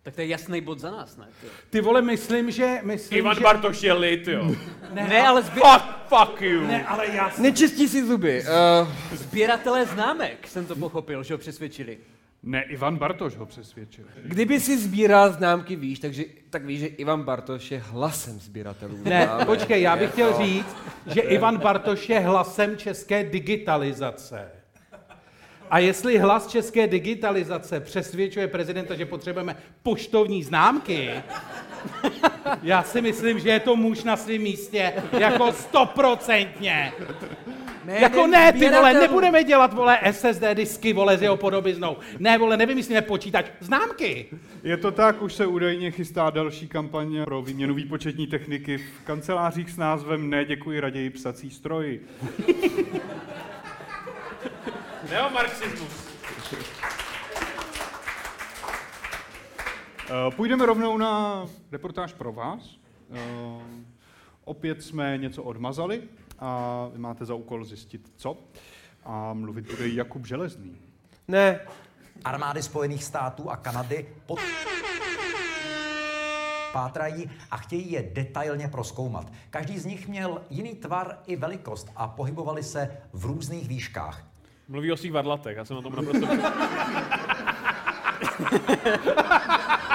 Tak 0.03 0.15
to 0.15 0.21
je 0.21 0.27
jasný 0.27 0.61
bod 0.61 0.79
za 0.81 0.91
nás, 0.91 1.17
ne? 1.17 1.27
Ty, 1.41 1.47
Ty 1.71 1.81
vole, 1.81 2.03
myslím, 2.03 2.51
že... 2.51 2.81
Myslím, 2.83 3.19
Ivan 3.19 3.35
že... 3.35 3.41
Bartoš 3.41 3.83
je 3.83 3.93
lid, 3.93 4.29
jo. 4.29 4.45
Ne, 4.93 5.09
ne, 5.09 5.27
ale 5.29 5.43
zbě... 5.43 5.63
Fuck, 5.63 5.85
fuck 6.09 6.41
you. 6.41 6.61
Ne, 6.61 6.87
ale 6.87 7.07
já... 7.07 7.33
Nečistí 7.39 7.89
si 7.89 8.07
zuby. 8.07 8.43
Uh, 8.83 8.89
sběratelé 9.17 9.87
známek 9.87 10.49
jsem 10.49 10.67
to 10.67 10.77
pochopil, 10.77 11.23
že 11.23 11.35
ho 11.35 11.39
přesvědčili. 11.39 11.99
Ne, 12.43 12.63
Ivan 12.63 12.97
Bartoš 12.97 13.37
ho 13.37 13.47
přesvědčil. 13.47 14.05
kdyby 14.25 14.61
si 14.61 14.79
sbíral 14.79 15.33
známky, 15.33 15.77
víš, 15.77 15.99
takže, 15.99 16.25
tak 16.51 16.65
víš, 16.65 16.81
že 16.81 16.87
Ivan 16.87 17.23
Bartoš 17.23 17.71
je 17.71 17.79
hlasem 17.79 18.41
sběratelů. 18.41 18.99
Ne, 19.05 19.25
známek. 19.25 19.47
počkej, 19.47 19.83
já 19.83 19.97
bych 19.97 20.11
chtěl 20.13 20.37
říct, 20.43 20.77
že 21.07 21.21
Ivan 21.21 21.59
Bartoš 21.59 22.09
je 22.09 22.21
hlasem 22.21 22.77
české 22.77 23.25
digitalizace. 23.25 24.51
A 25.71 25.79
jestli 25.79 26.19
hlas 26.19 26.47
české 26.47 26.87
digitalizace 26.87 27.81
přesvědčuje 27.81 28.49
prezidenta, 28.49 28.95
že 28.95 29.07
potřebujeme 29.07 29.57
poštovní 29.83 30.43
známky, 30.43 31.11
já 32.63 32.83
si 32.83 33.01
myslím, 33.01 33.39
že 33.39 33.49
je 33.49 33.61
to 33.61 33.77
muž 33.77 34.05
na 34.05 34.17
svém 34.17 34.43
místě 34.43 34.93
jako 35.19 35.53
stoprocentně. 35.53 36.93
Ne, 37.85 38.01
Jako 38.01 38.27
ne, 38.27 38.53
ty 38.53 38.71
vole, 38.71 38.95
nebudeme 38.95 39.45
dělat, 39.45 39.73
vole, 39.75 39.99
SSD 40.13 40.43
disky, 40.55 40.93
vole, 40.93 41.19
s 41.19 41.23
jeho 41.23 41.37
podobiznou. 41.37 41.97
Ne, 42.19 42.39
vole, 42.39 42.57
nevymyslíme 42.57 43.03
počítač, 43.03 43.47
známky. 43.61 44.27
Je 44.63 44.77
to 44.77 44.91
tak, 44.91 45.23
už 45.23 45.35
se 45.35 45.47
údajně 45.47 45.91
chystá 45.91 46.31
další 46.31 46.69
kampaň 46.69 47.25
pro 47.25 47.43
výměnu 47.43 47.75
výpočetní 47.75 48.27
techniky 48.27 48.79
v 48.79 49.05
kancelářích 49.05 49.71
s 49.71 49.77
názvem 49.77 50.31
Ne, 50.31 50.45
děkuji, 50.45 50.81
raději 50.81 51.11
psací 51.11 51.51
stroj. 51.51 52.01
Neomarxismus. 55.11 56.09
Eh, 60.11 60.31
Půjdeme 60.37 60.67
rovnou 60.67 60.99
na 60.99 61.45
reportáž 61.73 62.13
pro 62.13 62.33
vás. 62.33 62.77
Eh, 63.15 63.21
Opět 64.45 64.83
jsme 64.83 65.19
něco 65.19 65.43
odmazali 65.43 66.03
a 66.43 66.89
vy 66.93 66.99
máte 66.99 67.25
za 67.25 67.35
úkol 67.35 67.65
zjistit, 67.65 68.13
co. 68.17 68.37
A 69.05 69.35
mluvit 69.35 69.71
bude 69.71 69.89
Jakub 69.89 70.27
Železný. 70.27 70.77
Ne, 71.29 71.61
Armády 72.25 72.63
Spojených 72.63 73.05
států 73.05 73.51
a 73.51 73.57
Kanady 73.57 74.07
pod... 74.27 74.39
pátrají 76.73 77.31
a 77.51 77.57
chtějí 77.57 77.93
je 77.93 78.11
detailně 78.13 78.69
proskoumat. 78.69 79.33
Každý 79.51 79.79
z 79.79 79.85
nich 79.85 80.09
měl 80.09 80.43
jiný 80.51 80.75
tvar 80.75 81.19
i 81.27 81.37
velikost 81.37 81.91
a 81.97 82.09
pohybovali 82.09 82.63
se 82.63 82.97
v 83.13 83.25
různých 83.25 83.69
výškách. 83.69 84.27
Mluví 84.69 84.93
o 84.93 84.97
svých 84.97 85.13
varlatech, 85.13 85.57
já 85.57 85.65
jsem 85.65 85.77
na 85.77 85.83
tom 85.83 85.95
naprosto... 85.95 86.27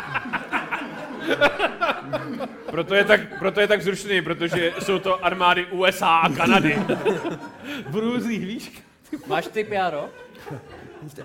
proto, 2.71 2.95
je 2.95 3.03
tak, 3.03 3.39
proto 3.39 3.59
je 3.61 3.67
tak 3.67 3.81
zrušený, 3.81 4.21
protože 4.21 4.73
jsou 4.79 4.99
to 4.99 5.25
armády 5.25 5.65
USA 5.65 6.07
a 6.17 6.29
Kanady. 6.29 6.75
V 7.89 7.95
různých 7.95 8.45
výškách. 8.45 8.83
Máš 9.27 9.47
typ, 9.47 9.71
Jaro? 9.71 10.09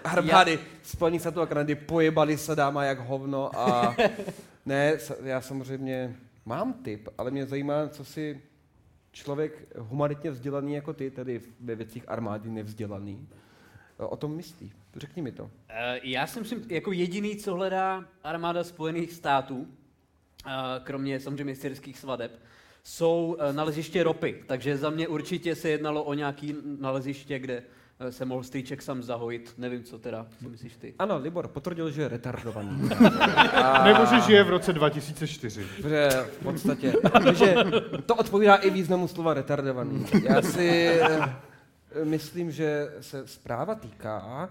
armády 0.04 0.58
Spojených 0.82 1.20
států 1.20 1.40
a 1.40 1.46
Kanady 1.46 1.74
pojebali 1.74 2.38
Sadáma 2.38 2.84
jak 2.84 2.98
hovno 2.98 3.58
a 3.58 3.96
ne, 4.66 4.98
já 5.22 5.40
samozřejmě 5.40 6.16
mám 6.44 6.72
tip, 6.72 7.08
ale 7.18 7.30
mě 7.30 7.46
zajímá, 7.46 7.88
co 7.88 8.04
si 8.04 8.40
člověk 9.12 9.66
humanitně 9.78 10.30
vzdělaný 10.30 10.74
jako 10.74 10.92
ty, 10.92 11.10
tedy 11.10 11.40
ve 11.60 11.74
věcích 11.74 12.04
armády 12.08 12.50
nevzdělaný, 12.50 13.28
o 13.98 14.16
tom 14.16 14.36
myslí. 14.36 14.72
Řekni 14.96 15.22
mi 15.22 15.32
to. 15.32 15.50
Eh, 15.68 16.00
Já 16.02 16.26
si 16.26 16.40
myslím, 16.40 16.64
jako 16.68 16.92
jediný, 16.92 17.36
co 17.36 17.54
hledá 17.54 18.04
armáda 18.24 18.64
Spojených 18.64 19.12
států, 19.12 19.66
kromě 20.84 21.20
samozřejmě 21.20 21.56
syrských 21.56 21.98
svadeb, 21.98 22.32
jsou 22.84 23.36
eh, 23.38 23.52
naleziště 23.52 24.02
ropy. 24.02 24.44
Takže 24.46 24.76
za 24.76 24.90
mě 24.90 25.08
určitě 25.08 25.54
se 25.54 25.68
jednalo 25.68 26.04
o 26.04 26.14
nějaký 26.14 26.56
naleziště, 26.80 27.38
kde 27.38 27.62
eh, 28.00 28.12
se 28.12 28.24
mohl 28.24 28.42
strýček 28.42 28.82
sam 28.82 29.02
zahojit. 29.02 29.54
Nevím, 29.58 29.84
co 29.84 29.98
teda, 29.98 30.26
co 30.42 30.48
myslíš 30.48 30.76
ty. 30.76 30.94
Ano, 30.98 31.18
Libor 31.18 31.48
potvrdil, 31.48 31.90
že 31.90 32.02
je 32.02 32.08
retardovaný. 32.08 32.88
Nebo 33.84 34.06
že 34.06 34.20
žije 34.20 34.44
v 34.44 34.48
roce 34.48 34.72
2004. 34.72 35.66
Protože 35.76 36.08
v 36.10 36.42
podstatě, 36.42 36.92
takže 37.12 37.54
to 38.06 38.14
odpovídá 38.14 38.56
i 38.56 38.70
významu 38.70 39.08
slova 39.08 39.34
retardovaný. 39.34 40.06
Já 40.22 40.42
si 40.42 40.86
eh, 41.00 41.34
myslím, 42.04 42.50
že 42.50 42.92
se 43.00 43.26
zpráva 43.26 43.74
týká 43.74 44.50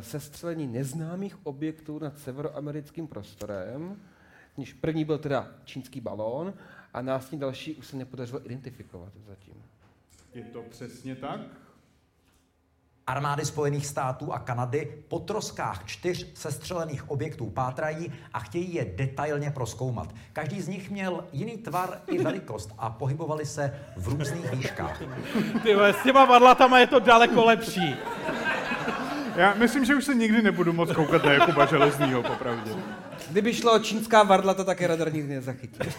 sestřelení 0.00 0.66
neznámých 0.66 1.46
objektů 1.46 1.98
nad 1.98 2.18
severoamerickým 2.18 3.06
prostorem. 3.06 3.96
První 4.80 5.04
byl 5.04 5.18
teda 5.18 5.48
čínský 5.64 6.00
balón 6.00 6.54
a 6.94 7.02
následně 7.02 7.38
další 7.38 7.74
už 7.74 7.86
se 7.86 7.96
nepodařilo 7.96 8.44
identifikovat 8.44 9.12
zatím. 9.28 9.54
Je 10.34 10.42
to 10.42 10.62
přesně 10.62 11.16
tak? 11.16 11.40
Armády 13.06 13.44
Spojených 13.44 13.86
států 13.86 14.32
a 14.32 14.38
Kanady 14.38 15.04
po 15.08 15.18
troskách 15.18 15.84
čtyř 15.86 16.26
sestřelených 16.34 17.10
objektů 17.10 17.50
pátrají 17.50 18.12
a 18.32 18.40
chtějí 18.40 18.74
je 18.74 18.84
detailně 18.96 19.50
proskoumat. 19.50 20.14
Každý 20.32 20.60
z 20.60 20.68
nich 20.68 20.90
měl 20.90 21.24
jiný 21.32 21.56
tvar 21.56 22.00
i 22.06 22.22
velikost 22.22 22.74
a 22.78 22.90
pohybovali 22.90 23.46
se 23.46 23.80
v 23.96 24.08
různých 24.08 24.52
výškách. 24.52 25.02
Ty 25.62 25.74
s 25.74 26.02
těma 26.02 26.24
varlatama 26.24 26.78
je 26.78 26.86
to 26.86 27.00
daleko 27.00 27.44
lepší. 27.44 27.94
Já 29.36 29.54
myslím, 29.54 29.84
že 29.84 29.94
už 29.94 30.04
se 30.04 30.14
nikdy 30.14 30.42
nebudu 30.42 30.72
moc 30.72 30.92
koukat 30.92 31.24
na 31.24 31.32
Jakuba 31.32 31.66
Železnýho, 31.66 32.22
popravdě. 32.22 32.70
Kdyby 33.30 33.54
šlo 33.54 33.74
o 33.74 33.78
čínská 33.78 34.22
varlata, 34.22 34.64
tak 34.64 34.80
je 34.80 34.86
radar 34.86 35.12
nikdy 35.12 35.34
nezachytil. 35.34 35.86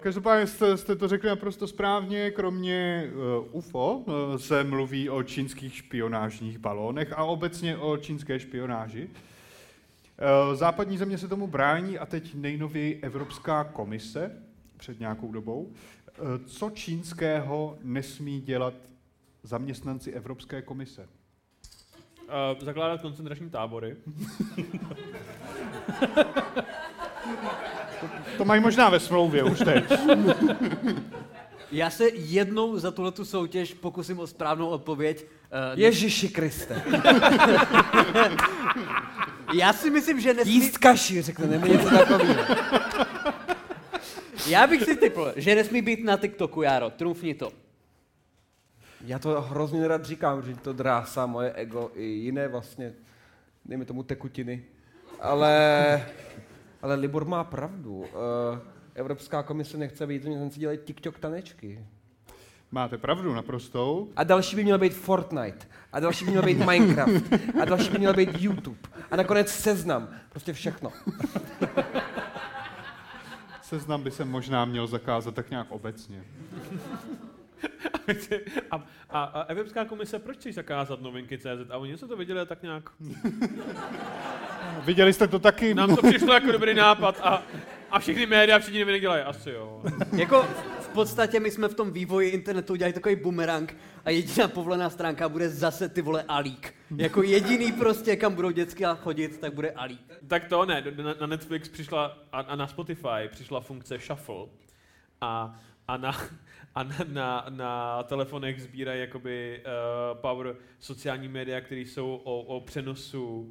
Každopádně 0.00 0.46
jste, 0.46 0.76
jste 0.76 0.96
to 0.96 1.08
řekli 1.08 1.28
naprosto 1.28 1.66
správně, 1.66 2.30
kromě 2.30 3.10
uh, 3.42 3.56
UFO 3.56 3.94
uh, 3.94 4.36
se 4.36 4.64
mluví 4.64 5.10
o 5.10 5.22
čínských 5.22 5.74
špionážních 5.74 6.58
balónech 6.58 7.12
a 7.12 7.24
obecně 7.24 7.76
o 7.76 7.96
čínské 7.96 8.40
špionáži. 8.40 9.08
Uh, 9.08 10.54
západní 10.54 10.98
země 10.98 11.18
se 11.18 11.28
tomu 11.28 11.46
brání 11.46 11.98
a 11.98 12.06
teď 12.06 12.34
nejnověji 12.34 12.98
Evropská 13.02 13.64
komise 13.64 14.32
před 14.76 15.00
nějakou 15.00 15.32
dobou. 15.32 15.72
Uh, 16.20 16.46
co 16.46 16.70
čínského 16.70 17.78
nesmí 17.82 18.40
dělat 18.40 18.74
zaměstnanci 19.42 20.12
Evropské 20.12 20.62
komise? 20.62 21.08
Uh, 22.52 22.64
zakládat 22.64 23.00
koncentrační 23.00 23.50
tábory. 23.50 23.96
To 28.36 28.44
mají 28.44 28.60
možná 28.60 28.88
ve 28.88 29.00
smlouvě 29.00 29.42
už 29.44 29.58
teď. 29.58 29.84
Já 31.72 31.90
se 31.90 32.08
jednou 32.08 32.78
za 32.78 32.90
tuhletu 32.90 33.24
soutěž 33.24 33.74
pokusím 33.74 34.18
o 34.18 34.26
správnou 34.26 34.68
odpověď. 34.68 35.24
Uh, 35.24 35.80
Ježiši 35.80 36.28
Kriste. 36.28 36.82
Já 39.54 39.72
si 39.72 39.90
myslím, 39.90 40.20
že 40.20 40.34
nesmí... 40.34 40.54
Jíst 40.54 40.78
kaši, 40.78 41.22
řekne, 41.22 41.46
nebo 41.46 41.66
něco 41.66 41.90
takového. 41.90 42.34
Já 44.50 44.66
bych 44.66 44.82
si 44.84 44.96
typl, 44.96 45.32
že 45.36 45.54
nesmí 45.54 45.82
být 45.82 46.04
na 46.04 46.16
TikToku, 46.16 46.62
Járo. 46.62 46.90
Trumfni 46.90 47.34
to. 47.34 47.52
Já 49.04 49.18
to 49.18 49.40
hrozně 49.40 49.88
rád 49.88 50.04
říkám, 50.04 50.42
že 50.42 50.56
to 50.56 50.72
drásá 50.72 51.26
moje 51.26 51.52
ego 51.52 51.90
i 51.94 52.04
jiné 52.04 52.48
vlastně, 52.48 52.92
dejme 53.64 53.84
tomu 53.84 54.02
tekutiny. 54.02 54.64
Ale, 55.20 56.06
ale 56.82 56.94
Libor 56.94 57.24
má 57.24 57.44
pravdu. 57.44 58.04
Eh, 58.04 58.60
Evropská 58.94 59.42
komise 59.42 59.78
nechce 59.78 60.06
být 60.06 60.22
zaměstnanci 60.22 60.60
dělají 60.60 60.78
TikTok 60.84 61.18
tanečky. 61.18 61.84
Máte 62.70 62.98
pravdu 62.98 63.34
naprostou. 63.34 64.12
A 64.16 64.24
další 64.24 64.56
by 64.56 64.64
měl 64.64 64.78
být 64.78 64.94
Fortnite. 64.94 65.66
A 65.92 66.00
další 66.00 66.24
by 66.24 66.30
měl 66.30 66.42
být 66.42 66.58
Minecraft. 66.58 67.32
A 67.62 67.64
další 67.64 67.90
by 67.90 67.98
měl 67.98 68.14
být 68.14 68.30
YouTube. 68.38 68.78
A 69.10 69.16
nakonec 69.16 69.48
seznam. 69.48 70.08
Prostě 70.30 70.52
všechno. 70.52 70.92
Seznam 73.70 74.02
by 74.02 74.10
se 74.10 74.24
možná 74.24 74.64
měl 74.64 74.86
zakázat 74.86 75.34
tak 75.34 75.50
nějak 75.50 75.66
obecně. 75.70 76.24
a, 78.70 78.84
a, 79.10 79.22
a 79.24 79.42
Evropská 79.42 79.84
komise, 79.84 80.18
proč 80.18 80.36
chce 80.36 80.52
zakázat 80.52 81.00
novinky 81.00 81.38
CZ? 81.38 81.70
A 81.70 81.76
oni 81.76 81.96
se 81.96 82.08
to 82.08 82.16
viděli 82.16 82.46
tak 82.46 82.62
nějak... 82.62 82.90
Viděli 84.84 85.12
jste 85.12 85.28
to 85.28 85.38
taky? 85.38 85.74
Nám 85.74 85.96
to 85.96 86.02
přišlo 86.02 86.34
jako 86.34 86.52
dobrý 86.52 86.74
nápad 86.74 87.20
a, 87.22 87.42
a 87.90 87.98
všechny 87.98 88.26
média, 88.26 88.58
všichni 88.58 88.80
noviny 88.80 89.00
dělají, 89.00 89.22
asi 89.22 89.50
jo. 89.50 89.82
Jako 90.12 90.46
podstatě 90.92 91.40
my 91.40 91.50
jsme 91.50 91.68
v 91.68 91.74
tom 91.74 91.90
vývoji 91.92 92.30
internetu 92.30 92.72
udělali 92.72 92.92
takový 92.92 93.16
bumerang 93.16 93.76
a 94.04 94.10
jediná 94.10 94.48
povolená 94.48 94.90
stránka 94.90 95.28
bude 95.28 95.48
zase 95.48 95.88
ty 95.88 96.02
vole 96.02 96.24
Alík. 96.28 96.74
Jako 96.96 97.22
jediný 97.22 97.72
prostě, 97.72 98.16
kam 98.16 98.34
budou 98.34 98.50
dětsky 98.50 98.84
chodit, 98.96 99.40
tak 99.40 99.54
bude 99.54 99.70
Alík. 99.70 100.12
Tak 100.28 100.44
to 100.44 100.64
ne, 100.64 100.84
na, 101.02 101.14
na 101.20 101.26
Netflix 101.26 101.68
přišla 101.68 102.18
a, 102.32 102.40
a 102.40 102.56
na 102.56 102.66
Spotify 102.66 103.28
přišla 103.30 103.60
funkce 103.60 103.98
Shuffle 103.98 104.46
a, 105.20 105.60
a 105.88 105.96
na, 105.96 106.12
a 106.74 106.82
na, 106.82 106.96
na, 107.08 107.46
na 107.48 108.02
telefonech 108.02 108.62
sbírají 108.62 109.00
jakoby 109.00 109.62
uh, 109.64 110.18
power 110.20 110.56
sociální 110.78 111.28
média, 111.28 111.60
které 111.60 111.80
jsou 111.80 112.20
o, 112.24 112.40
o 112.40 112.60
přenosu 112.60 113.26
uh, 113.30 113.48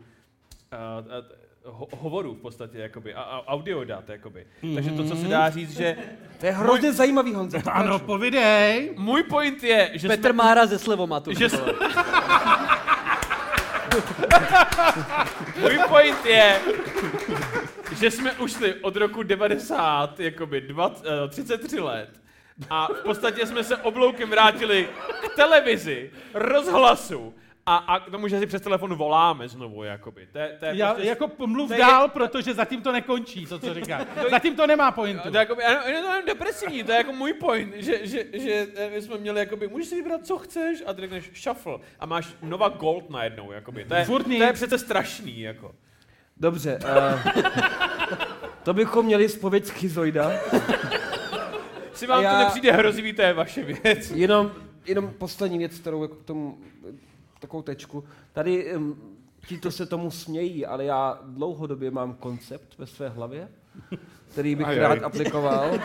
uh, 1.07 1.48
ho, 1.65 1.87
hovorů 1.97 2.33
v 2.33 2.41
podstatě, 2.41 2.77
jakoby, 2.77 3.13
a, 3.13 3.21
a 3.21 3.47
audio 3.47 3.83
dat, 3.83 4.09
jakoby. 4.09 4.45
Mm-hmm. 4.63 4.75
Takže 4.75 4.91
to, 4.91 5.03
co 5.03 5.15
se 5.15 5.27
dá 5.27 5.49
říct, 5.49 5.77
že... 5.77 5.97
To 6.39 6.45
je 6.45 6.51
hrozně 6.51 6.87
můj... 6.87 6.95
zajímavý, 6.95 7.33
Honzo. 7.33 7.57
Ano, 7.71 7.99
povidej. 7.99 8.93
Můj 8.97 9.23
point 9.23 9.63
je, 9.63 9.91
že 9.93 10.07
Petr 10.07 10.29
jsme... 10.29 10.33
Mára 10.33 10.65
ze 10.65 10.79
Slevomatu. 10.79 11.33
Že. 11.33 11.47
Můj 15.61 15.79
point 15.87 16.25
je, 16.25 16.59
že 17.99 18.11
jsme 18.11 18.31
ušli 18.31 18.73
od 18.73 18.95
roku 18.95 19.23
90, 19.23 20.19
jakoby 20.19 20.61
20, 20.61 21.05
uh, 21.05 21.11
33 21.29 21.79
let 21.79 22.09
a 22.69 22.87
v 22.87 23.03
podstatě 23.03 23.45
jsme 23.45 23.63
se 23.63 23.77
obloukem 23.77 24.29
vrátili 24.29 24.89
k 25.21 25.35
televizi, 25.35 26.11
rozhlasu, 26.33 27.33
a, 27.69 27.75
a 27.75 27.99
k 27.99 28.11
tomu, 28.11 28.27
že 28.27 28.39
si 28.39 28.45
přes 28.45 28.61
telefon 28.61 28.95
voláme 28.95 29.49
znovu, 29.49 29.83
jakoby. 29.83 30.27
To, 30.31 30.37
je, 30.37 30.57
to 30.59 30.65
je 30.65 30.77
Já, 30.77 30.93
prostě, 30.93 31.09
jako 31.09 31.31
mluv 31.45 31.71
to 31.71 31.77
dál, 31.77 32.03
je, 32.03 32.09
protože 32.09 32.53
zatím 32.53 32.81
to 32.81 32.91
nekončí, 32.91 33.45
to, 33.49 33.59
co 33.59 33.73
říkáš. 33.73 34.07
Zatím 34.29 34.55
to 34.55 34.67
nemá 34.67 34.91
pointu. 34.91 35.31
To 35.31 35.37
je, 35.37 35.39
jakoby, 35.39 35.63
ano, 35.63 35.79
je 35.85 36.01
to 36.01 36.07
jenom 36.07 36.25
depresivní, 36.25 36.83
to 36.83 36.91
je 36.91 36.97
jako 36.97 37.11
můj 37.11 37.33
point, 37.33 37.73
že, 37.75 38.07
že, 38.07 38.25
že 38.33 38.67
my 38.93 39.01
jsme 39.01 39.17
měli, 39.17 39.39
jakoby, 39.39 39.67
můžeš 39.67 39.87
si 39.87 39.95
vybrat, 39.95 40.25
co 40.25 40.37
chceš, 40.37 40.83
a 40.87 40.93
ty 40.93 41.01
řekneš 41.01 41.31
shuffle 41.43 41.77
a 41.99 42.05
máš 42.05 42.33
Nova 42.41 42.69
Gold 42.69 43.09
najednou, 43.09 43.51
jakoby. 43.51 43.85
To 43.85 43.95
je, 43.95 44.05
Furt 44.05 44.23
to 44.23 44.31
je 44.31 44.53
přece 44.53 44.77
strašný, 44.77 45.41
jako. 45.41 45.75
Dobře, 46.37 46.79
uh, 46.83 47.43
to 48.63 48.73
bychom 48.73 49.05
měli 49.05 49.29
zpověď 49.29 49.65
schizoida. 49.65 50.31
Si 51.93 52.07
vám 52.07 52.23
Já- 52.23 52.31
to 52.31 52.37
nepřijde 52.37 52.71
hrozivý, 52.71 53.13
to 53.13 53.21
je 53.21 53.33
vaše 53.33 53.63
věc. 53.63 54.11
Jenom, 54.11 54.51
jenom 54.85 55.13
poslední 55.17 55.57
věc, 55.57 55.79
kterou 55.79 56.01
jako 56.01 56.15
k 56.15 56.23
tomu, 56.23 56.57
takovou 57.39 57.63
tečku. 57.63 58.03
Tady 58.33 58.73
ti 59.47 59.57
to 59.57 59.71
se 59.71 59.85
tomu 59.85 60.11
smějí, 60.11 60.65
ale 60.65 60.85
já 60.85 61.19
dlouhodobě 61.23 61.91
mám 61.91 62.13
koncept 62.13 62.77
ve 62.77 62.87
své 62.87 63.09
hlavě, 63.09 63.49
který 64.31 64.55
bych 64.55 64.67
Ajaj. 64.67 64.79
rád 64.79 65.03
aplikoval. 65.03 65.79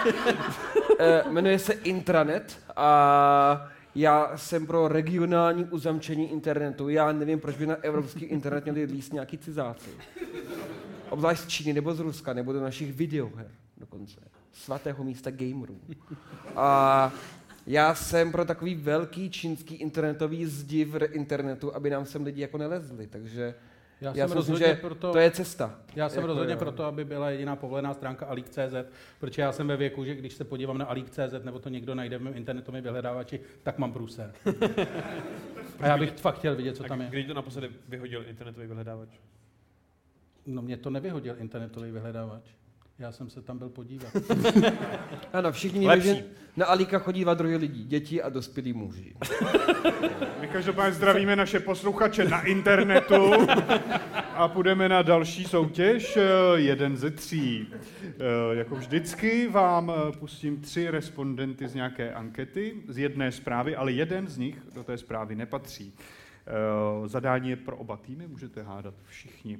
Eh, 0.98 1.24
jmenuje 1.30 1.58
se 1.58 1.72
intranet 1.72 2.58
a 2.76 3.68
já 3.94 4.36
jsem 4.36 4.66
pro 4.66 4.88
regionální 4.88 5.64
uzamčení 5.64 6.32
internetu. 6.32 6.88
Já 6.88 7.12
nevím, 7.12 7.40
proč 7.40 7.56
by 7.56 7.66
na 7.66 7.74
evropský 7.74 8.24
internet 8.24 8.64
měli 8.64 8.84
líst 8.84 9.12
nějaký 9.12 9.38
cizáci. 9.38 9.90
Obzvlášť 11.10 11.42
z 11.42 11.46
Číny 11.48 11.72
nebo 11.72 11.94
z 11.94 12.00
Ruska, 12.00 12.32
nebo 12.32 12.52
do 12.52 12.60
našich 12.60 12.92
videoher 12.92 13.50
dokonce. 13.76 14.20
Svatého 14.52 15.04
místa 15.04 15.30
gamerů. 15.30 15.76
A 16.56 17.12
já 17.66 17.94
jsem 17.94 18.32
pro 18.32 18.44
takový 18.44 18.74
velký 18.74 19.30
čínský 19.30 19.74
internetový 19.74 20.46
zdi 20.46 20.84
v 20.84 20.98
internetu, 21.12 21.74
aby 21.74 21.90
nám 21.90 22.06
sem 22.06 22.24
lidi 22.24 22.40
jako 22.40 22.58
nelezli, 22.58 23.06
takže 23.06 23.54
Já 24.00 24.12
já 24.14 24.28
jsem 24.28 24.32
si 24.32 24.38
myslím, 24.38 24.52
rozhodně 24.54 24.66
že 24.74 24.80
proto- 24.80 25.12
to 25.12 25.18
je 25.18 25.30
cesta. 25.30 25.78
Já 25.96 26.08
jsem 26.08 26.16
Jako 26.18 26.26
rozhodně 26.26 26.56
proto, 26.56 26.84
aby 26.84 27.04
byla 27.04 27.30
jediná 27.30 27.56
povolená 27.56 27.94
stránka 27.94 28.26
Alík.cz, 28.26 28.74
protože 29.20 29.42
já 29.42 29.52
jsem 29.52 29.68
ve 29.68 29.76
věku, 29.76 30.04
že 30.04 30.14
když 30.14 30.34
se 30.34 30.44
podívám 30.44 30.78
na 30.78 30.84
Alík.cz 30.84 31.44
nebo 31.44 31.58
to 31.58 31.68
někdo 31.68 31.94
najde 31.94 32.18
v 32.18 32.22
mém 32.22 32.36
internetovém 32.36 32.82
vyhledávači, 32.82 33.40
tak 33.62 33.78
mám 33.78 33.92
průser. 33.92 34.32
A 35.80 35.86
já 35.86 35.98
bych 35.98 36.10
fakt 36.12 36.38
chtěl 36.38 36.56
vidět, 36.56 36.76
co 36.76 36.84
A 36.84 36.88
tam 36.88 37.00
je. 37.00 37.06
kdy 37.10 37.24
to 37.24 37.34
naposledy 37.34 37.68
vyhodil 37.88 38.24
internetový 38.28 38.66
vyhledávač? 38.66 39.08
No 40.46 40.62
mě 40.62 40.76
to 40.76 40.90
nevyhodil 40.90 41.36
internetový 41.38 41.90
vyhledávač. 41.90 42.42
Já 42.98 43.12
jsem 43.12 43.30
se 43.30 43.42
tam 43.42 43.58
byl 43.58 43.68
podívat. 43.68 44.12
Ano, 45.32 45.52
všichni 45.52 45.80
víme, 45.80 45.92
Lepší. 45.92 46.08
že 46.08 46.24
na 46.56 46.66
Alíka 46.66 46.98
chodí 46.98 47.22
dva 47.22 47.34
druhy 47.34 47.56
lidí, 47.56 47.84
děti 47.84 48.22
a 48.22 48.28
dospělí 48.28 48.72
muži. 48.72 49.14
My 50.40 50.48
každopádně 50.48 50.92
zdravíme 50.92 51.36
naše 51.36 51.60
posluchače 51.60 52.24
na 52.24 52.42
internetu 52.42 53.14
a 54.34 54.48
půjdeme 54.48 54.88
na 54.88 55.02
další 55.02 55.44
soutěž, 55.44 56.16
eh, 56.16 56.20
jeden 56.54 56.96
ze 56.96 57.10
tří. 57.10 57.68
Eh, 58.04 58.54
Jako 58.56 58.74
vždycky 58.76 59.48
vám 59.48 59.92
eh, 59.96 60.12
pustím 60.18 60.60
tři 60.60 60.90
respondenty 60.90 61.68
z 61.68 61.74
nějaké 61.74 62.12
ankety, 62.14 62.74
z 62.88 62.98
jedné 62.98 63.32
zprávy, 63.32 63.76
ale 63.76 63.92
jeden 63.92 64.26
z 64.28 64.38
nich 64.38 64.58
do 64.74 64.84
té 64.84 64.98
zprávy 64.98 65.34
nepatří. 65.34 65.94
Eh, 66.46 67.08
Zadání 67.08 67.50
je 67.50 67.56
pro 67.56 67.76
oba 67.76 67.96
týmy, 67.96 68.26
můžete 68.28 68.62
hádat 68.62 68.94
všichni. 69.08 69.58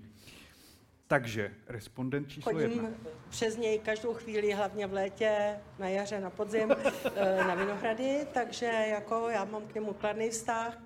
Takže 1.15 1.51
respondent 1.69 2.29
číslo 2.29 2.59
jedna. 2.59 2.83
Chodím 2.83 2.97
přes 3.29 3.57
něj 3.57 3.79
každou 3.79 4.15
chvíli, 4.15 4.53
hlavně 4.53 4.87
v 4.87 4.93
létě, 4.93 5.57
na 5.79 5.89
jaře, 5.89 6.21
na 6.21 6.31
podzim, 6.31 6.71
eh, 7.17 7.45
na 7.45 7.55
Vinohrady, 7.55 8.27
takže 8.33 8.67
jako 8.67 9.29
já 9.29 9.45
mám 9.45 9.63
k 9.67 9.75
němu 9.75 9.93
kladný 9.93 10.31
vztah. 10.31 10.83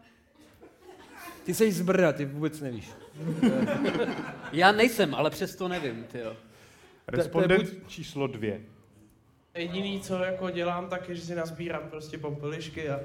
Ty 1.45 1.55
jsi 1.55 1.73
z 1.73 1.83
Brna, 1.83 2.13
ty 2.13 2.25
vůbec 2.25 2.61
nevíš. 2.61 2.91
Já 4.53 4.73
nejsem, 4.73 5.15
ale 5.15 5.31
přesto 5.31 5.69
nevím, 5.69 6.05
tyjo. 6.05 6.37
Respondent 7.07 7.69
číslo 7.87 8.27
dvě. 8.27 8.61
Jediný, 9.55 10.01
co 10.01 10.19
jako 10.19 10.51
dělám, 10.51 10.89
tak 10.89 11.09
je, 11.09 11.15
že 11.15 11.23
si 11.23 11.35
nazbírám 11.35 11.91
prostě 11.91 12.19
pompelišky 12.19 12.89
a... 12.89 13.01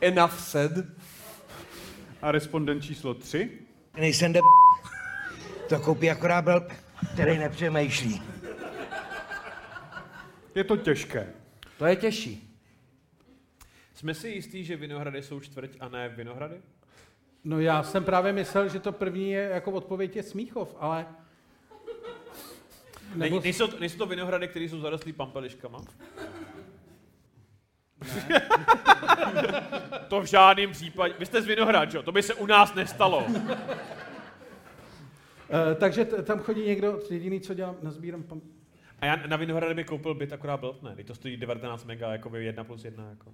Enough 0.00 0.38
said. 0.38 0.72
A 2.22 2.32
respondent 2.32 2.80
číslo 2.84 3.14
3. 3.14 3.50
Nejsem 3.96 4.32
de... 4.32 4.40
To 5.68 5.80
koupí 5.80 6.10
akorát 6.10 6.44
blb, 6.44 6.72
který 7.12 7.38
nepřemýšlí. 7.38 8.22
Je 10.54 10.64
to 10.64 10.76
těžké. 10.76 11.32
To 11.78 11.86
je 11.86 11.96
těžší. 11.96 12.58
Jsme 13.94 14.14
si 14.14 14.28
jistí, 14.28 14.64
že 14.64 14.76
Vinohrady 14.76 15.22
jsou 15.22 15.40
čtvrť 15.40 15.70
a 15.80 15.88
ne 15.88 16.08
Vinohrady? 16.08 16.60
No 17.44 17.60
já 17.60 17.82
jsem 17.82 18.04
právě 18.04 18.32
myslel, 18.32 18.68
že 18.68 18.80
to 18.80 18.92
první 18.92 19.30
je 19.30 19.42
jako 19.42 19.70
odpověď 19.72 20.16
je 20.16 20.22
Smíchov, 20.22 20.76
ale... 20.78 21.06
Nebo... 23.14 23.40
Nejsou, 23.40 23.66
to- 23.66 23.80
nejsou 23.80 23.98
to 23.98 24.06
Vinohrady, 24.06 24.48
které 24.48 24.64
jsou 24.64 24.80
zarostlý 24.80 25.12
pampeliškama? 25.12 25.78
to 30.08 30.20
v 30.20 30.24
žádném 30.24 30.72
případě. 30.72 31.14
Vy 31.18 31.26
jste 31.26 31.42
z 31.42 31.46
Vinohrad, 31.46 31.90
že 31.90 31.98
jo? 31.98 32.02
To 32.02 32.12
by 32.12 32.22
se 32.22 32.34
u 32.34 32.46
nás 32.46 32.74
nestalo. 32.74 33.26
Uh, 35.48 35.74
takže 35.78 36.04
t- 36.04 36.22
tam 36.22 36.38
chodí 36.38 36.66
někdo, 36.66 37.00
jediný, 37.10 37.40
co 37.40 37.54
dělám, 37.54 37.76
nazbírám 37.82 38.22
pam... 38.22 38.40
A 39.00 39.06
já 39.06 39.16
na 39.26 39.36
Vinohrady 39.36 39.74
by 39.74 39.84
koupil 39.84 40.14
byt 40.14 40.32
akorát 40.32 40.56
blbne. 40.56 40.96
Teď 40.96 41.06
to 41.06 41.14
stojí 41.14 41.36
19 41.36 41.84
mega, 41.84 42.12
jako 42.12 42.30
by 42.30 42.44
1 42.44 42.64
plus 42.64 42.84
1. 42.84 43.08
Jako. 43.10 43.30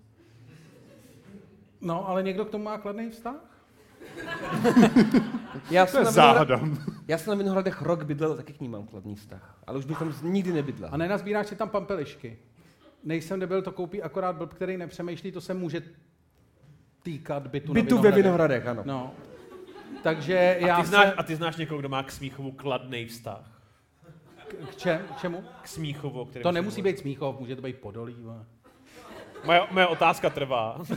No, 1.80 2.08
ale 2.08 2.22
někdo 2.22 2.44
k 2.44 2.50
tomu 2.50 2.64
má 2.64 2.78
kladný 2.78 3.10
vztah? 3.10 3.34
Já 5.70 5.86
To 5.86 5.90
jsem, 5.90 6.00
je 6.00 6.04
na 6.04 6.10
záhada. 6.10 6.60
Já 7.08 7.18
jsem 7.18 7.30
na 7.30 7.36
Vinohradech 7.36 7.82
rok 7.82 8.04
bydlel, 8.04 8.36
taky 8.36 8.52
k 8.52 8.60
ní 8.60 8.68
mám 8.68 8.86
kladný 8.86 9.14
vztah. 9.14 9.58
Ale 9.66 9.78
už 9.78 9.84
bych 9.84 9.98
tam 9.98 10.14
nikdy 10.22 10.52
nebydlel. 10.52 10.90
A 10.92 10.96
nenazbíráš 10.96 11.46
si 11.46 11.56
tam 11.56 11.68
pampelišky. 11.68 12.38
Nejsem 13.04 13.40
nebyl, 13.40 13.62
to 13.62 13.72
koupí 13.72 14.02
akorát 14.02 14.36
blb, 14.36 14.54
který 14.54 14.76
nepřemýšlí, 14.76 15.32
to 15.32 15.40
se 15.40 15.54
může 15.54 15.82
týkat 17.02 17.46
bytu, 17.46 17.72
Bytu 17.72 17.96
na 17.96 18.02
ve 18.02 18.10
Vinohradech, 18.10 18.66
ano. 18.66 18.82
No. 18.86 19.14
Takže 20.02 20.56
A 20.62 20.66
já 20.66 20.80
ty, 20.80 20.86
znáš, 20.86 21.08
se... 21.08 21.14
a 21.14 21.22
ty 21.22 21.36
znáš 21.36 21.56
někoho, 21.56 21.78
kdo 21.78 21.88
má 21.88 22.02
k 22.02 22.12
Smíchovu 22.12 22.52
kladný 22.52 23.06
vztah? 23.06 23.60
K, 24.70 24.76
čem, 24.76 25.00
k 25.16 25.20
čemu? 25.20 25.44
K 25.62 25.68
Smíchovu, 25.68 26.24
který 26.24 26.42
To 26.42 26.52
nemusí 26.52 26.82
být 26.82 26.98
Smíchov, 26.98 27.40
může 27.40 27.56
to 27.56 27.62
být 27.62 27.78
Podolí. 27.78 28.16
Moje, 29.44 29.60
moje 29.70 29.86
otázka 29.86 30.30
trvá. 30.30 30.78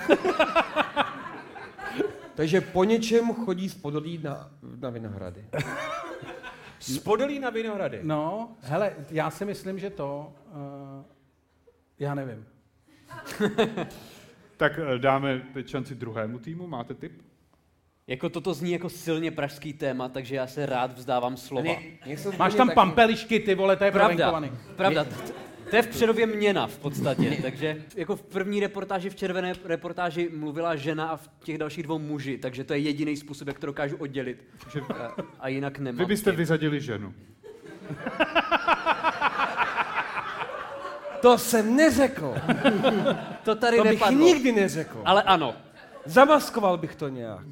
Takže 2.35 2.61
po 2.61 2.83
něčem 2.83 3.33
chodí 3.33 3.69
z 3.69 3.75
Podolí 3.75 4.19
na, 4.23 4.51
na 4.79 4.89
Vinohrady. 4.89 5.45
Z 6.79 6.99
Podolí 6.99 7.39
na 7.39 7.49
Vinohrady. 7.49 7.99
No, 8.03 8.49
hele, 8.61 8.93
já 9.11 9.31
si 9.31 9.45
myslím, 9.45 9.79
že 9.79 9.89
to... 9.89 10.33
Uh, 10.51 11.05
já 11.99 12.15
nevím. 12.15 12.45
Tak 14.57 14.79
eh, 14.79 14.99
dáme 14.99 15.41
teď 15.53 15.67
šanci 15.67 15.95
druhému 15.95 16.39
týmu. 16.39 16.67
Máte 16.67 16.93
tip? 16.93 17.21
Jako 18.07 18.29
toto 18.29 18.53
zní 18.53 18.71
jako 18.71 18.89
silně 18.89 19.31
pražský 19.31 19.73
téma, 19.73 20.09
takže 20.09 20.35
já 20.35 20.47
se 20.47 20.65
rád 20.65 20.97
vzdávám 20.97 21.37
slova. 21.37 21.73
Máš 22.37 22.53
tam 22.55 22.69
pampelišky, 22.69 23.39
ty 23.39 23.55
vole, 23.55 23.75
to 23.75 23.83
je 23.83 23.91
Pravda, 23.91 24.41
pravda. 24.75 25.03
T- 25.03 25.33
To 25.69 25.75
je 25.75 25.81
v 25.81 25.87
Přerově 25.87 26.25
měna 26.25 26.67
v 26.67 26.77
podstatě, 26.77 27.37
takže 27.41 27.83
jako 27.95 28.15
v 28.15 28.21
první 28.21 28.59
reportáži, 28.59 29.09
v 29.09 29.15
červené 29.15 29.53
reportáži 29.65 30.29
mluvila 30.35 30.75
žena 30.75 31.07
a 31.07 31.17
v 31.17 31.29
těch 31.43 31.57
dalších 31.57 31.83
dvou 31.83 31.99
muži, 31.99 32.37
takže 32.37 32.63
to 32.63 32.73
je 32.73 32.79
jediný 32.79 33.17
způsob, 33.17 33.47
jak 33.47 33.59
to 33.59 33.65
dokážu 33.65 33.97
oddělit. 33.97 34.43
A, 34.99 35.15
a 35.39 35.47
jinak 35.47 35.79
nemám. 35.79 35.99
Vy 35.99 36.05
byste 36.05 36.31
vyřadili 36.31 36.81
ženu. 36.81 37.13
To 41.21 41.37
jsem 41.37 41.75
neřekl. 41.75 42.33
To 43.43 43.55
tady 43.55 43.77
to 43.77 43.83
bych 43.83 43.91
nepadlo. 43.93 44.19
nikdy 44.25 44.51
neřekl. 44.51 45.01
Ale 45.05 45.23
ano. 45.23 45.55
Zamaskoval 46.05 46.77
bych 46.77 46.95
to 46.95 47.09
nějak. 47.09 47.45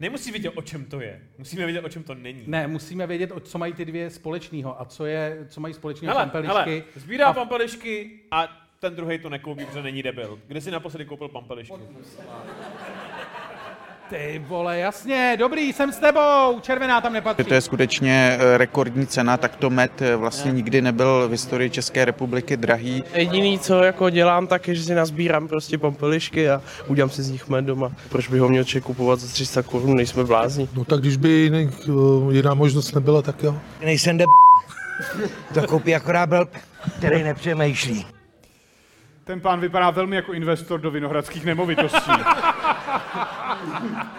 Nemusí 0.00 0.30
vědět, 0.30 0.52
o 0.56 0.62
čem 0.62 0.84
to 0.84 1.00
je. 1.00 1.20
Musíme 1.38 1.64
vědět, 1.64 1.84
o 1.84 1.88
čem 1.88 2.02
to 2.02 2.14
není. 2.14 2.42
Ne, 2.46 2.66
musíme 2.66 3.06
vědět, 3.06 3.30
o- 3.32 3.40
co 3.40 3.58
mají 3.58 3.72
ty 3.72 3.84
dvě 3.84 4.10
společného 4.10 4.80
a 4.80 4.84
co, 4.84 5.06
je, 5.06 5.46
co 5.48 5.60
mají 5.60 5.74
společného 5.74 6.14
Hele, 6.14 6.24
pampelišky. 6.24 6.54
hele, 6.70 6.82
sbírá 6.96 7.26
a 7.26 7.32
pampelišky 7.32 8.10
a 8.30 8.60
ten 8.78 8.94
druhý 8.96 9.18
to 9.18 9.30
nekoupí, 9.30 9.64
protože 9.64 9.82
není 9.82 10.02
debil. 10.02 10.38
Kde 10.46 10.60
si 10.60 10.70
naposledy 10.70 11.04
koupil 11.04 11.28
pampelišky? 11.28 11.74
Ty 14.08 14.42
vole, 14.48 14.78
jasně, 14.78 15.36
dobrý, 15.38 15.72
jsem 15.72 15.92
s 15.92 15.98
tebou, 15.98 16.60
červená 16.60 17.00
tam 17.00 17.12
nepatří. 17.12 17.44
To 17.44 17.54
je 17.54 17.60
skutečně 17.60 18.38
eh, 18.40 18.58
rekordní 18.58 19.06
cena, 19.06 19.36
tak 19.36 19.56
to 19.56 19.70
med 19.70 20.02
eh, 20.02 20.16
vlastně 20.16 20.52
nikdy 20.52 20.82
nebyl 20.82 21.28
v 21.28 21.30
historii 21.30 21.70
České 21.70 22.04
republiky 22.04 22.56
drahý. 22.56 23.04
Jediný, 23.14 23.58
co 23.58 23.82
jako 23.82 24.10
dělám, 24.10 24.46
tak 24.46 24.68
je, 24.68 24.74
že 24.74 24.82
si 24.82 24.94
nazbírám 24.94 25.48
prostě 25.48 25.78
pompelišky 25.78 26.50
a 26.50 26.62
udělám 26.86 27.10
si 27.10 27.22
z 27.22 27.30
nich 27.30 27.48
med 27.48 27.64
doma. 27.64 27.92
Proč 28.08 28.28
bych 28.28 28.40
ho 28.40 28.48
měl 28.48 28.64
člověk 28.64 28.84
kupovat 28.84 29.20
za 29.20 29.32
300 29.32 29.62
korun, 29.62 29.96
nejsme 29.96 30.24
blázni. 30.24 30.68
No 30.74 30.84
tak 30.84 31.00
když 31.00 31.16
by 31.16 31.50
eh, 31.54 32.34
jiná 32.34 32.54
možnost 32.54 32.92
nebyla, 32.92 33.22
tak 33.22 33.42
jo. 33.42 33.58
Nejsem 33.80 34.18
de... 34.18 34.24
To 35.54 35.66
koupí 35.66 35.94
akorát 35.94 36.28
blb, 36.28 36.50
který 36.98 37.22
nepřemýšlí. 37.22 38.06
Ten 39.24 39.40
pán 39.40 39.60
vypadá 39.60 39.90
velmi 39.90 40.16
jako 40.16 40.32
investor 40.32 40.80
do 40.80 40.90
vinohradských 40.90 41.44
nemovitostí. 41.44 42.10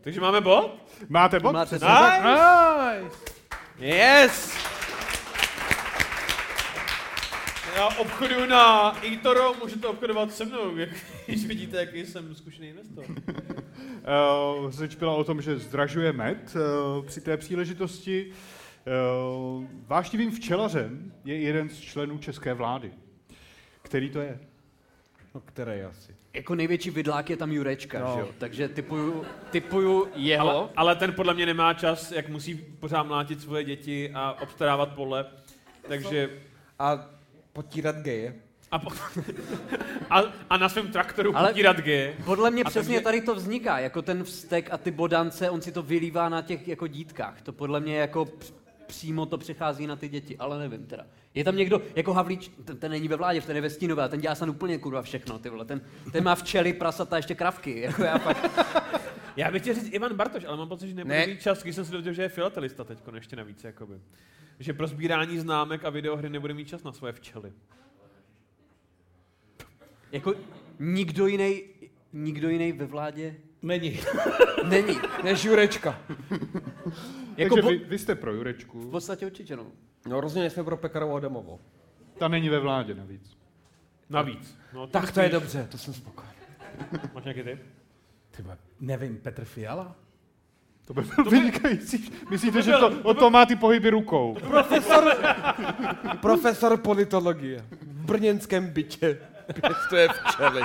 Takže 0.00 0.20
máme 0.20 0.40
bod? 0.40 0.76
Máte 1.08 1.40
bod? 1.40 1.52
Máte 1.52 1.78
tak. 1.78 2.22
Nice. 2.24 3.16
Yes! 3.78 4.56
Já 7.76 7.86
obchoduju 7.88 8.46
na 8.46 8.96
eToro, 9.06 9.54
můžete 9.62 9.86
obchodovat 9.86 10.32
se 10.32 10.44
mnou, 10.44 10.76
jak- 10.76 10.88
když 11.26 11.46
vidíte, 11.46 11.76
jaký 11.76 12.06
jsem 12.06 12.34
zkušený 12.34 12.68
investor. 12.68 13.04
Uh, 13.08 14.70
řeč 14.70 14.94
byla 14.94 15.14
o 15.14 15.24
tom, 15.24 15.42
že 15.42 15.58
zdražuje 15.58 16.12
med 16.12 16.56
uh, 16.56 16.60
při 17.06 17.20
té 17.20 17.36
příležitosti. 17.36 18.32
Uh, 19.56 19.64
vášnivým 19.86 20.30
včelařem 20.30 21.12
je 21.24 21.40
jeden 21.40 21.68
z 21.68 21.80
členů 21.80 22.18
české 22.18 22.54
vlády. 22.54 22.92
Který 23.82 24.10
to 24.10 24.18
je? 24.20 24.38
No, 25.34 25.40
který 25.40 25.82
asi. 25.82 26.14
Jako 26.34 26.54
největší 26.54 26.90
vidlák 26.90 27.30
je 27.30 27.36
tam 27.36 27.52
Jurečka, 27.52 28.00
No. 28.00 28.12
že 28.14 28.20
jo? 28.20 28.28
Takže 28.38 28.68
typuju, 28.68 29.24
typuju 29.50 30.08
jeho. 30.14 30.50
Ale, 30.50 30.68
ale 30.76 30.96
ten 30.96 31.12
podle 31.12 31.34
mě 31.34 31.46
nemá 31.46 31.74
čas, 31.74 32.12
jak 32.12 32.28
musí 32.28 32.54
pořád 32.54 33.02
mlátit 33.02 33.40
svoje 33.40 33.64
děti 33.64 34.10
a 34.14 34.36
obstarávat 34.42 34.94
pole. 34.94 35.26
Takže... 35.88 36.30
A 36.78 37.06
potírat 37.52 37.96
geje. 37.96 38.34
A, 38.70 38.78
po, 38.78 38.90
a, 40.10 40.22
a 40.50 40.56
na 40.56 40.68
svém 40.68 40.92
traktoru 40.92 41.36
Ale 41.36 41.48
potírat 41.48 41.76
geje. 41.76 42.16
Podle 42.24 42.50
mě 42.50 42.62
A 42.64 42.70
přesně 42.70 42.94
takže- 42.94 43.04
tady 43.04 43.20
to 43.20 43.34
vzniká, 43.34 43.78
jako 43.78 44.02
ten 44.02 44.24
vztek 44.24 44.68
a 44.72 44.78
ty 44.78 44.90
bodance, 44.90 45.50
on 45.50 45.60
si 45.62 45.72
to 45.72 45.82
vylívá 45.82 46.28
na 46.28 46.42
těch 46.42 46.68
jako 46.68 46.86
dítkách. 46.86 47.42
To 47.42 47.52
podle 47.52 47.80
mě 47.80 47.96
jako 47.96 48.24
př- 48.24 48.52
přímo 48.86 49.26
to 49.26 49.38
přechází 49.38 49.86
na 49.86 49.96
ty 49.96 50.08
děti, 50.08 50.36
ale 50.38 50.58
nevím 50.58 50.86
teda. 50.86 51.06
Je 51.34 51.44
tam 51.44 51.56
někdo, 51.56 51.82
jako 51.96 52.12
Havlíč, 52.12 52.50
ten, 52.64 52.76
ten 52.76 52.90
není 52.90 53.08
ve 53.08 53.16
vládě, 53.16 53.40
ten 53.40 53.56
je 53.56 53.62
ve 53.62 53.70
Stínové, 53.70 54.02
a 54.04 54.08
ten 54.08 54.20
dělá 54.20 54.34
snad 54.34 54.48
úplně 54.48 54.78
kurva 54.78 55.02
všechno, 55.02 55.38
ty 55.38 55.48
vole. 55.48 55.64
Ten, 55.64 55.80
ten 56.12 56.24
má 56.24 56.34
včely, 56.34 56.72
prasata 56.72 57.16
a 57.16 57.18
ještě 57.18 57.34
kravky, 57.34 57.80
jako 57.80 58.02
já 58.04 58.18
fakt. 58.18 58.50
Já 59.36 59.50
bych 59.50 59.62
chtěl 59.62 59.74
říct 59.74 59.92
Ivan 59.92 60.14
Bartoš, 60.16 60.44
ale 60.44 60.56
mám 60.56 60.68
pocit, 60.68 60.88
že 60.88 60.94
nebude 60.94 61.14
Ne. 61.18 61.26
mít 61.26 61.40
čas, 61.42 61.62
když 61.62 61.74
jsem 61.74 61.84
se 61.84 61.92
dozvěděl, 61.92 62.12
že 62.12 62.22
je 62.22 62.28
filatelista 62.28 62.84
teď 62.84 62.98
ještě 63.14 63.36
navíc. 63.36 63.64
Jakoby. 63.64 63.94
Že 64.58 64.72
pro 64.72 64.86
sbírání 64.86 65.38
známek 65.38 65.84
a 65.84 65.90
videohry 65.90 66.28
nebude 66.30 66.54
mít 66.54 66.68
čas 66.68 66.82
na 66.82 66.92
svoje 66.92 67.12
včely. 67.12 67.52
Jako 70.12 70.34
nikdo 70.78 71.26
jiný, 71.26 71.62
nikdo 72.12 72.48
jiný 72.48 72.72
ve 72.72 72.86
vládě 72.86 73.36
Není. 73.62 74.00
není. 74.68 74.98
Než 75.24 75.44
Jurečka. 75.44 76.00
Jako 77.36 77.54
Takže 77.54 77.62
bo- 77.62 77.68
vy, 77.68 77.76
vy 77.78 77.98
jste 77.98 78.14
pro 78.14 78.34
Jurečku. 78.34 78.80
V 78.80 78.90
podstatě 78.90 79.26
určitě, 79.26 79.56
no. 79.56 79.66
No 80.08 80.20
rozhodně 80.20 80.50
jsme 80.50 80.64
pro 80.64 80.76
Pekarovou 80.76 81.16
Adamovou. 81.16 81.60
Ta 82.18 82.28
není 82.28 82.48
ve 82.48 82.58
vládě 82.58 82.94
navíc. 82.94 83.36
Navíc. 84.10 84.58
No, 84.72 84.86
Tak 84.86 85.12
to 85.12 85.20
je 85.20 85.28
dobře, 85.28 85.68
to 85.70 85.78
jsem 85.78 85.94
spokojený. 85.94 86.32
Máš 87.14 87.24
nějaký 87.24 87.42
tip? 87.42 87.62
Tyba, 88.36 88.56
nevím, 88.80 89.16
Petr 89.16 89.44
Fiala? 89.44 89.94
To 90.84 90.94
by 90.94 91.02
byl 91.02 91.24
vynikající. 91.24 92.12
Myslíte, 92.30 92.62
že 92.62 92.72
to, 92.72 92.92
o 93.02 93.14
to 93.14 93.30
má 93.30 93.46
ty 93.46 93.56
pohyby 93.56 93.90
rukou? 93.90 94.34
Profesor, 94.40 95.16
profesor 96.20 96.76
politologie 96.76 97.64
v 97.82 98.04
brněnském 98.04 98.66
bytě 98.70 99.18
pěstuje 99.66 100.08
včely. 100.08 100.62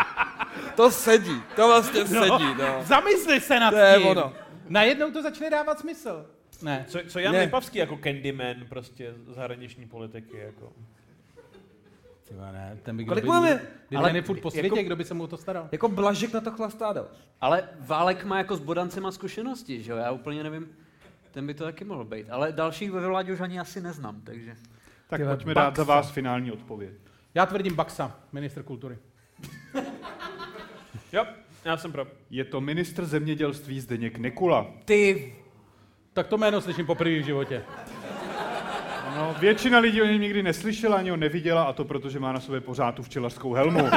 To 0.76 0.92
sedí, 0.92 1.42
to 1.56 1.68
vlastně 1.68 2.08
sedí, 2.08 2.56
no. 2.60 2.84
Zamysli 2.84 3.42
se 3.42 3.60
nad 3.60 3.72
To 3.72 3.78
je 3.78 3.98
tím. 3.98 4.08
ono. 4.08 4.34
Najednou 4.70 5.12
to 5.12 5.22
začne 5.22 5.50
dávat 5.50 5.80
smysl. 5.80 6.26
Ne. 6.62 6.86
Co, 6.88 7.00
co 7.08 7.20
Jan 7.20 7.34
Ne. 7.34 7.42
Lipavský 7.42 7.78
jako 7.78 7.98
Candyman 8.04 8.56
prostě 8.70 9.14
zahraniční 9.28 9.86
politiky. 9.86 10.38
Jako. 10.38 10.74
Tyba 12.28 12.52
ne, 12.52 12.78
ten 12.84 12.98
by 12.98 13.06
Kolik 13.06 13.24
by, 13.24 13.28
máme? 13.28 13.62
Ale 13.96 14.16
je 14.16 14.22
furt 14.22 14.42
po 14.42 14.52
světě, 14.52 14.68
jako- 14.68 14.86
kdo 14.86 14.96
by 14.96 15.04
se 15.04 15.14
mu 15.14 15.24
o 15.24 15.28
to 15.28 15.38
staral? 15.38 15.70
Jako 15.72 15.90
Blažek 15.90 16.34
na 16.34 16.42
to 16.42 16.52
chlastá 16.52 16.94
dost. 16.94 17.22
Ale 17.42 17.70
Válek 17.80 18.26
má 18.26 18.38
jako 18.38 18.56
s 18.56 18.60
bodancema 18.60 19.12
zkušenosti, 19.12 19.84
že 19.84 19.92
jo? 19.92 19.98
Já 19.98 20.12
úplně 20.12 20.44
nevím. 20.44 20.70
ten 21.32 21.48
by 21.48 21.54
to 21.54 21.64
taky 21.64 21.84
mohl 21.86 22.06
být. 22.06 22.30
Ale 22.30 22.52
další 22.52 22.90
ve 22.90 23.08
vládě 23.08 23.34
už 23.34 23.42
ani 23.42 23.60
asi 23.60 23.82
neznám, 23.82 24.22
takže... 24.22 24.56
Tak 25.10 25.20
Tyhle 25.20 25.36
pojďme 25.36 25.54
dát 25.54 25.76
za 25.76 25.84
vás 25.84 26.12
finální 26.12 26.52
odpověď. 26.52 26.92
Já 27.36 27.46
tvrdím 27.46 27.76
Baxa, 27.76 28.20
ministr 28.32 28.64
kultury. 28.64 28.98
Jo, 31.14 31.26
já 31.66 31.78
jsem 31.78 31.92
pro. 31.92 32.08
Je 32.30 32.44
to 32.44 32.62
ministr 32.62 33.06
zemědělství 33.06 33.80
Zdeněk 33.80 34.18
Nekula. 34.18 34.68
Ty... 34.86 35.36
Tak 36.18 36.28
to 36.28 36.38
jméno 36.38 36.62
slyším 36.62 36.86
poprvé 36.86 37.20
v 37.20 37.26
životě. 37.26 37.64
No, 39.16 39.36
většina 39.40 39.80
lidí 39.80 40.02
o 40.02 40.06
něm 40.06 40.22
nikdy 40.22 40.44
neslyšela, 40.44 40.98
ani 40.98 41.10
ho 41.10 41.18
neviděla, 41.18 41.64
a 41.64 41.74
to 41.74 41.86
proto, 41.86 42.10
že 42.10 42.20
má 42.20 42.32
na 42.32 42.40
sobě 42.40 42.62
pořád 42.62 42.96
tu 42.96 43.04
včelařskou 43.04 43.54
helmu. 43.54 43.84
Uh, 43.84 43.90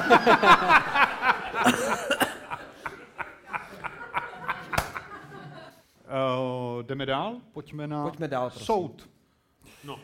jdeme 6.83 7.07
dál? 7.07 7.37
Pojďme 7.53 7.87
na 7.87 8.03
Pojďme 8.03 8.29
dál, 8.29 8.51
prosím. 8.51 8.67
soud. 8.67 9.09
No. 9.85 9.95
Uh, 9.95 10.01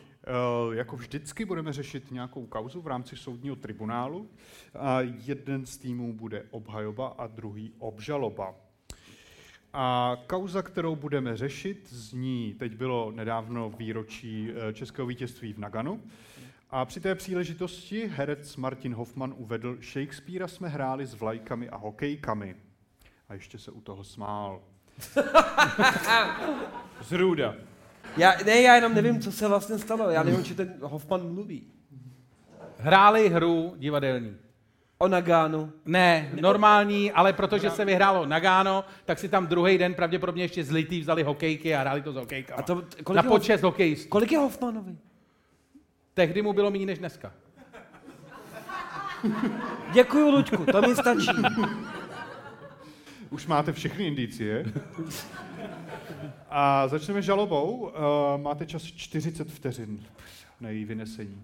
jako 0.75 0.95
vždycky 0.95 1.45
budeme 1.45 1.73
řešit 1.73 2.11
nějakou 2.11 2.45
kauzu 2.45 2.81
v 2.81 2.87
rámci 2.87 3.15
soudního 3.15 3.55
tribunálu. 3.55 4.29
A 4.75 5.01
jeden 5.01 5.65
z 5.65 5.77
týmů 5.77 6.13
bude 6.13 6.43
obhajoba 6.51 7.07
a 7.07 7.27
druhý 7.27 7.73
obžaloba. 7.79 8.55
A 9.79 10.17
kauza, 10.27 10.61
kterou 10.61 10.95
budeme 10.95 11.37
řešit, 11.37 11.87
zní, 11.89 12.55
teď 12.59 12.75
bylo 12.75 13.11
nedávno 13.11 13.69
výročí 13.69 14.51
eh, 14.51 14.73
českého 14.73 15.07
vítězství 15.07 15.53
v 15.53 15.57
Naganu, 15.57 16.01
a 16.69 16.85
při 16.85 16.99
té 16.99 17.15
příležitosti 17.15 18.07
herec 18.07 18.55
Martin 18.55 18.93
Hoffman 18.93 19.33
uvedl, 19.37 19.77
Shakespearea 19.81 20.47
jsme 20.47 20.67
hráli 20.69 21.05
s 21.05 21.13
vlajkami 21.13 21.69
a 21.69 21.77
hokejkami. 21.77 22.55
A 23.29 23.33
ještě 23.33 23.59
se 23.59 23.71
u 23.71 23.81
toho 23.81 24.03
smál. 24.03 24.61
Zrůda. 27.01 27.55
Já, 28.17 28.33
ne, 28.45 28.61
já 28.61 28.75
jenom 28.75 28.93
nevím, 28.93 29.21
co 29.21 29.31
se 29.31 29.47
vlastně 29.47 29.77
stalo. 29.77 30.09
Já 30.09 30.23
nevím, 30.23 30.43
či 30.43 30.55
ten 30.55 30.73
Hoffman 30.81 31.33
mluví. 31.33 31.67
Hráli 32.77 33.29
hru 33.29 33.73
divadelní. 33.77 34.37
O 34.97 35.07
Nagánu. 35.07 35.71
Ne, 35.85 36.29
normální, 36.41 37.11
ale 37.11 37.33
protože 37.33 37.69
se 37.69 37.85
vyhrálo 37.85 38.25
Nagano, 38.25 38.83
tak 39.05 39.19
si 39.19 39.29
tam 39.29 39.47
druhý 39.47 39.77
den 39.77 39.93
pravděpodobně 39.93 40.43
ještě 40.43 40.63
zlitý 40.63 40.99
vzali 40.99 41.23
hokejky 41.23 41.75
a 41.75 41.79
hráli 41.79 42.01
to 42.01 42.13
s 42.13 42.15
hokejkama. 42.15 42.59
A 42.59 42.61
to, 42.61 42.83
kolik 43.03 43.17
Na 43.17 43.23
je 43.23 43.29
počest 43.29 43.61
hokejistů. 43.61 44.09
Kolik 44.09 44.31
je 44.31 44.37
Hoffmanovi? 44.37 44.95
Tehdy 46.13 46.41
mu 46.41 46.53
bylo 46.53 46.71
méně 46.71 46.85
než 46.85 46.99
dneska. 46.99 47.31
Děkuju, 49.93 50.31
Luďku, 50.31 50.65
to 50.65 50.81
mi 50.81 50.95
stačí. 50.95 51.29
Už 53.29 53.47
máte 53.47 53.73
všechny 53.73 54.07
indicie. 54.07 54.65
A 56.49 56.87
začneme 56.87 57.21
žalobou. 57.21 57.77
Uh, 57.77 57.91
máte 58.41 58.65
čas 58.65 58.83
40 58.83 59.51
vteřin 59.51 60.03
na 60.61 60.69
její 60.69 60.85
vynesení. 60.85 61.43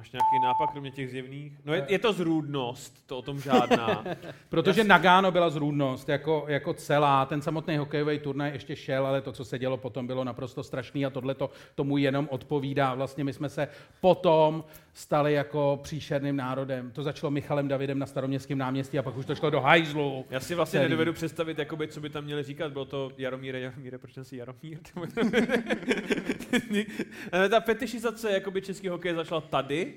Máš 0.00 0.12
nějaký 0.12 0.38
nápad, 0.42 0.70
kromě 0.72 0.90
těch 0.90 1.10
zjevných? 1.10 1.52
No 1.64 1.74
je, 1.74 1.86
je 1.88 1.98
to 1.98 2.12
zrůdnost, 2.12 3.06
to 3.06 3.18
o 3.18 3.22
tom 3.22 3.40
žádná. 3.40 4.04
Protože 4.48 4.84
Nagano 4.84 5.30
byla 5.30 5.50
zrůdnost 5.50 6.08
jako, 6.08 6.44
jako 6.48 6.74
celá. 6.74 7.26
Ten 7.26 7.42
samotný 7.42 7.76
hokejový 7.76 8.18
turnaj 8.18 8.52
ještě 8.52 8.76
šel, 8.76 9.06
ale 9.06 9.20
to, 9.20 9.32
co 9.32 9.44
se 9.44 9.58
dělo 9.58 9.76
potom, 9.76 10.06
bylo 10.06 10.24
naprosto 10.24 10.62
strašný 10.62 11.06
a 11.06 11.10
tohle 11.10 11.36
tomu 11.74 11.98
jenom 11.98 12.28
odpovídá. 12.30 12.94
Vlastně 12.94 13.24
my 13.24 13.32
jsme 13.32 13.48
se 13.48 13.68
potom 14.00 14.64
stali 14.92 15.32
jako 15.32 15.80
příšerným 15.82 16.36
národem. 16.36 16.90
To 16.90 17.02
začalo 17.02 17.30
Michalem 17.30 17.68
Davidem 17.68 17.98
na 17.98 18.06
staroměstském 18.06 18.58
náměstí 18.58 18.98
a 18.98 19.02
pak 19.02 19.16
už 19.16 19.26
to 19.26 19.34
šlo 19.34 19.50
do 19.50 19.60
hajzlu. 19.60 20.24
Já 20.30 20.40
si 20.40 20.54
vlastně 20.54 20.78
Celý. 20.78 20.84
nedovedu 20.90 21.12
představit, 21.12 21.58
jakoby, 21.58 21.88
co 21.88 22.00
by 22.00 22.10
tam 22.10 22.24
měli 22.24 22.42
říkat. 22.42 22.72
Bylo 22.72 22.84
to 22.84 23.12
Jaromíre, 23.18 23.60
Jaromíre, 23.60 23.98
proč 23.98 24.14
jsem 24.14 24.24
si 24.24 24.36
Jaromír? 24.36 24.78
Ta 27.50 27.60
fetišizace 27.60 28.30
jakoby 28.30 28.62
český 28.62 28.88
hokej 28.88 29.14
začala 29.14 29.40
tady 29.40 29.94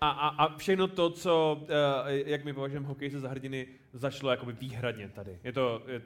a, 0.00 0.10
a, 0.10 0.28
a 0.28 0.56
všechno 0.56 0.88
to, 0.88 1.10
co, 1.10 1.60
uh, 1.60 1.66
jak 2.08 2.44
my 2.44 2.52
považujeme 2.52 2.86
hokej 2.86 3.10
se 3.10 3.20
za 3.20 3.28
hrdiny, 3.28 3.66
začalo 3.92 4.30
jakoby 4.30 4.52
výhradně 4.52 5.08
tady. 5.08 5.38
Je 5.44 5.52
to, 5.52 5.82
je, 5.86 6.02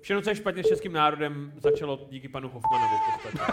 všechno, 0.00 0.22
co 0.22 0.30
je 0.30 0.36
špatně 0.36 0.64
s 0.64 0.68
českým 0.68 0.92
národem, 0.92 1.52
začalo 1.56 2.06
díky 2.10 2.28
panu 2.28 2.48
Hoffmanovi. 2.48 2.94
v 2.96 3.22
podstatě. 3.22 3.52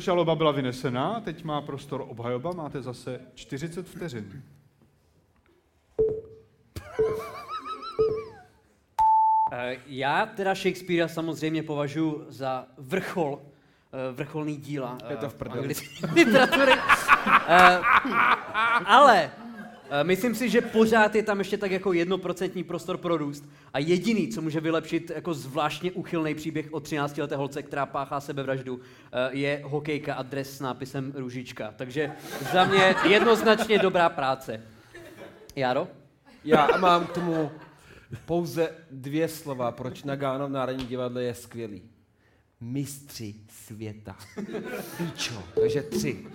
Žaloba 0.00 0.34
byla 0.34 0.52
vynesena, 0.52 1.20
teď 1.20 1.44
má 1.44 1.60
prostor 1.60 2.04
obhajoba, 2.08 2.52
máte 2.52 2.82
zase 2.82 3.20
40 3.34 3.88
vteřin. 3.88 4.42
Já 9.86 10.26
teda 10.26 10.54
Shakespearea 10.54 11.08
samozřejmě 11.08 11.62
považuji 11.62 12.26
za 12.28 12.66
vrchol, 12.78 13.40
eh, 13.42 14.12
vrcholný 14.12 14.56
díla 14.56 14.98
Je 15.10 15.16
to 15.16 15.28
v 15.28 15.34
eh, 15.34 15.38
prdeli. 15.38 15.60
anglické 15.60 15.86
literatury. 16.14 16.72
Eh, 17.48 17.80
Ale 18.84 19.30
eh, 19.90 20.04
myslím 20.04 20.34
si, 20.34 20.50
že 20.50 20.60
pořád 20.60 21.14
je 21.14 21.22
tam 21.22 21.38
ještě 21.38 21.56
tak 21.58 21.70
jako 21.70 21.92
jednoprocentní 21.92 22.64
prostor 22.64 22.96
pro 22.96 23.16
růst. 23.16 23.44
A 23.72 23.78
jediný, 23.78 24.28
co 24.28 24.42
může 24.42 24.60
vylepšit 24.60 25.10
jako 25.14 25.34
zvláštně 25.34 25.92
uchylný 25.92 26.34
příběh 26.34 26.66
o 26.72 26.78
13-leté 26.78 27.36
holce, 27.36 27.62
která 27.62 27.86
páchá 27.86 28.20
sebevraždu, 28.20 28.80
eh, 29.12 29.28
je 29.32 29.60
hokejka 29.64 30.14
a 30.14 30.22
dres 30.22 30.56
s 30.56 30.60
nápisem 30.60 31.12
Růžička. 31.16 31.74
Takže 31.76 32.12
za 32.52 32.64
mě 32.64 32.94
jednoznačně 33.04 33.78
dobrá 33.78 34.08
práce. 34.08 34.62
Jaro? 35.56 35.88
Já 36.44 36.68
mám 36.78 37.06
k 37.06 37.12
tomu 37.12 37.50
pouze 38.26 38.70
dvě 38.90 39.28
slova, 39.28 39.72
proč 39.72 40.02
Nagano 40.02 40.46
v 40.46 40.50
Národním 40.50 40.86
divadle 40.86 41.22
je 41.22 41.34
skvělý. 41.34 41.82
Mistři 42.60 43.34
světa. 43.66 44.16
Píčo, 44.96 45.42
takže 45.60 45.82
tři. 45.82 46.26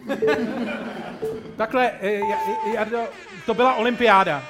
Takhle, 1.58 1.92
eh, 2.02 2.20
ja- 2.20 2.74
Jardo, 2.74 3.00
to 3.46 3.54
byla 3.54 3.76
olympiáda. 3.76 4.44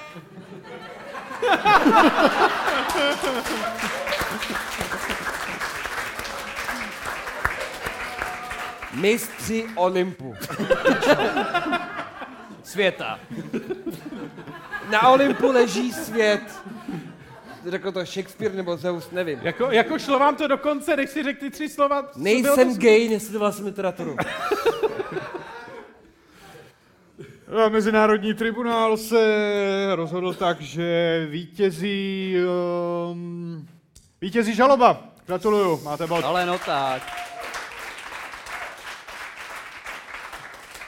Mistři 8.94 9.66
Olympu. 9.76 10.36
Světa. 12.64 13.20
Na 14.92 15.08
Olympu 15.10 15.52
leží 15.52 15.92
svět. 15.94 16.42
Řekl 17.68 17.92
to 17.92 18.06
Shakespeare 18.06 18.56
nebo 18.56 18.78
Zeus, 18.78 19.12
nevím. 19.12 19.40
Jako, 19.42 19.72
jako 19.72 20.00
šlo 20.00 20.20
vám 20.20 20.36
to 20.36 20.48
dokonce, 20.48 20.96
než 20.96 21.10
si 21.10 21.24
řekl 21.24 21.40
ty 21.40 21.50
tři 21.50 21.70
slova. 21.70 22.04
Nejsem 22.16 22.74
to- 22.76 22.80
gay, 22.82 23.10
nestudoval 23.10 23.52
jsem 23.52 23.66
literaturu. 23.66 24.16
A 27.66 27.70
Mezinárodní 27.70 28.34
tribunál 28.34 28.98
se 28.98 29.22
rozhodl 29.96 30.34
tak, 30.34 30.62
že 30.62 31.28
vítězí, 31.30 32.36
um, 33.12 33.68
vítězí 34.22 34.56
žaloba. 34.56 35.04
Gratuluju, 35.28 35.82
máte 35.84 36.08
bod. 36.08 36.26
Ale 36.26 36.46
no 36.46 36.60
tak. 36.60 37.02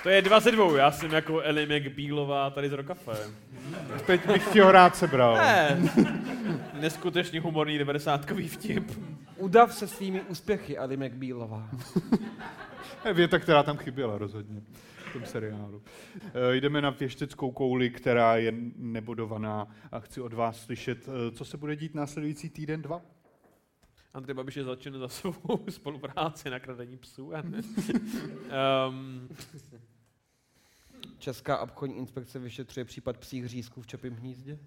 To 0.03 0.09
je 0.09 0.21
22, 0.21 0.77
já 0.77 0.91
jsem 0.91 1.11
jako 1.11 1.39
Ellie 1.41 1.79
McBealová 1.79 2.49
tady 2.49 2.69
z 2.69 2.73
Rokafe. 2.73 3.11
Teď 4.05 4.25
bych 4.27 4.47
ti 4.47 4.59
ho 4.59 4.71
rád 4.71 4.95
sebral. 4.95 5.35
Ne, 5.35 5.77
neskutečně 6.81 7.41
humorný 7.41 7.77
90 7.77 8.25
vtip. 8.47 8.91
Udav 9.37 9.73
se 9.73 9.87
svými 9.87 10.21
úspěchy, 10.21 10.77
Ali 10.77 10.97
McBealová. 10.97 11.69
Je 13.05 13.13
věta, 13.13 13.39
která 13.39 13.63
tam 13.63 13.77
chyběla 13.77 14.17
rozhodně 14.17 14.61
v 15.09 15.13
tom 15.13 15.25
seriálu. 15.25 15.81
E, 16.33 16.55
jdeme 16.55 16.81
na 16.81 16.89
věšteckou 16.89 17.51
kouli, 17.51 17.89
která 17.89 18.35
je 18.35 18.53
nebodovaná 18.75 19.67
a 19.91 19.99
chci 19.99 20.21
od 20.21 20.33
vás 20.33 20.61
slyšet, 20.61 21.07
e, 21.07 21.31
co 21.31 21.45
se 21.45 21.57
bude 21.57 21.75
dít 21.75 21.95
následující 21.95 22.49
týden 22.49 22.81
dva. 22.81 23.01
Andrej 24.13 24.35
Babiš 24.35 24.55
je 24.55 24.63
začen 24.63 24.99
za 24.99 25.07
svou 25.07 25.59
spolupráci 25.69 26.49
na 26.49 26.59
kradení 26.59 26.97
psů. 26.97 27.35
a 27.35 27.41
ne- 27.41 27.61
um, 28.89 29.29
Česká 31.19 31.57
obchodní 31.57 31.97
inspekce 31.97 32.39
vyšetřuje 32.39 32.85
případ 32.85 33.17
psích 33.17 33.47
řízků 33.47 33.81
v 33.81 33.87
Čapím 33.87 34.15
hnízdě. 34.15 34.57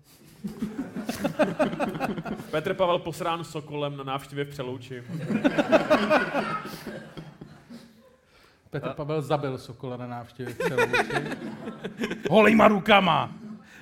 Petr 2.50 2.74
Pavel 2.74 2.98
posrán 2.98 3.44
sokolem 3.44 3.96
na 3.96 4.04
návštěvě 4.04 4.44
v 4.44 4.48
Přelouči. 4.48 5.04
Petr 8.70 8.88
Pavel 8.88 9.22
zabil 9.22 9.58
Sokola 9.58 9.96
na 9.96 10.06
návštěvě 10.06 10.54
v 10.54 10.58
Přelouči. 10.58 11.36
Holýma 12.30 12.68
rukama. 12.68 13.32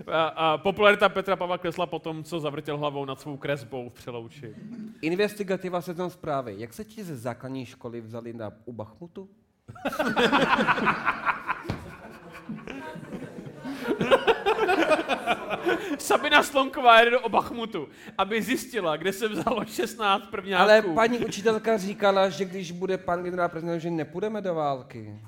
A, 0.06 0.26
a 0.26 0.58
popularita 0.58 1.08
Petra 1.08 1.36
Pavla 1.36 1.58
klesla 1.58 1.86
po 1.86 1.98
tom, 1.98 2.24
co 2.24 2.40
zavrtěl 2.40 2.78
hlavou 2.78 3.04
nad 3.04 3.20
svou 3.20 3.36
kresbou 3.36 3.88
v 3.88 3.92
Přelouči. 3.92 4.54
Investigativa 5.02 5.80
seznam 5.80 6.10
zprávy. 6.10 6.54
Jak 6.58 6.72
se 6.72 6.84
ti 6.84 7.04
ze 7.04 7.16
základní 7.16 7.66
školy 7.66 8.00
vzali 8.00 8.32
na, 8.32 8.52
u 8.64 8.72
Bachmutu? 8.72 9.28
Sabina 15.98 16.42
Slonková 16.42 17.00
jede 17.00 17.10
do 17.10 17.28
Bachmutu, 17.28 17.88
aby 18.18 18.42
zjistila, 18.42 18.96
kde 18.96 19.12
se 19.12 19.28
vzalo 19.28 19.64
16 19.64 20.26
prvňáků. 20.26 20.62
Ale 20.62 20.82
paní 20.82 21.18
učitelka 21.18 21.76
říkala, 21.76 22.28
že 22.28 22.44
když 22.44 22.72
bude 22.72 22.98
pan 22.98 23.22
generál 23.22 23.48
prezident, 23.48 23.80
že 23.80 23.90
nepůjdeme 23.90 24.40
do 24.40 24.54
války. 24.54 25.20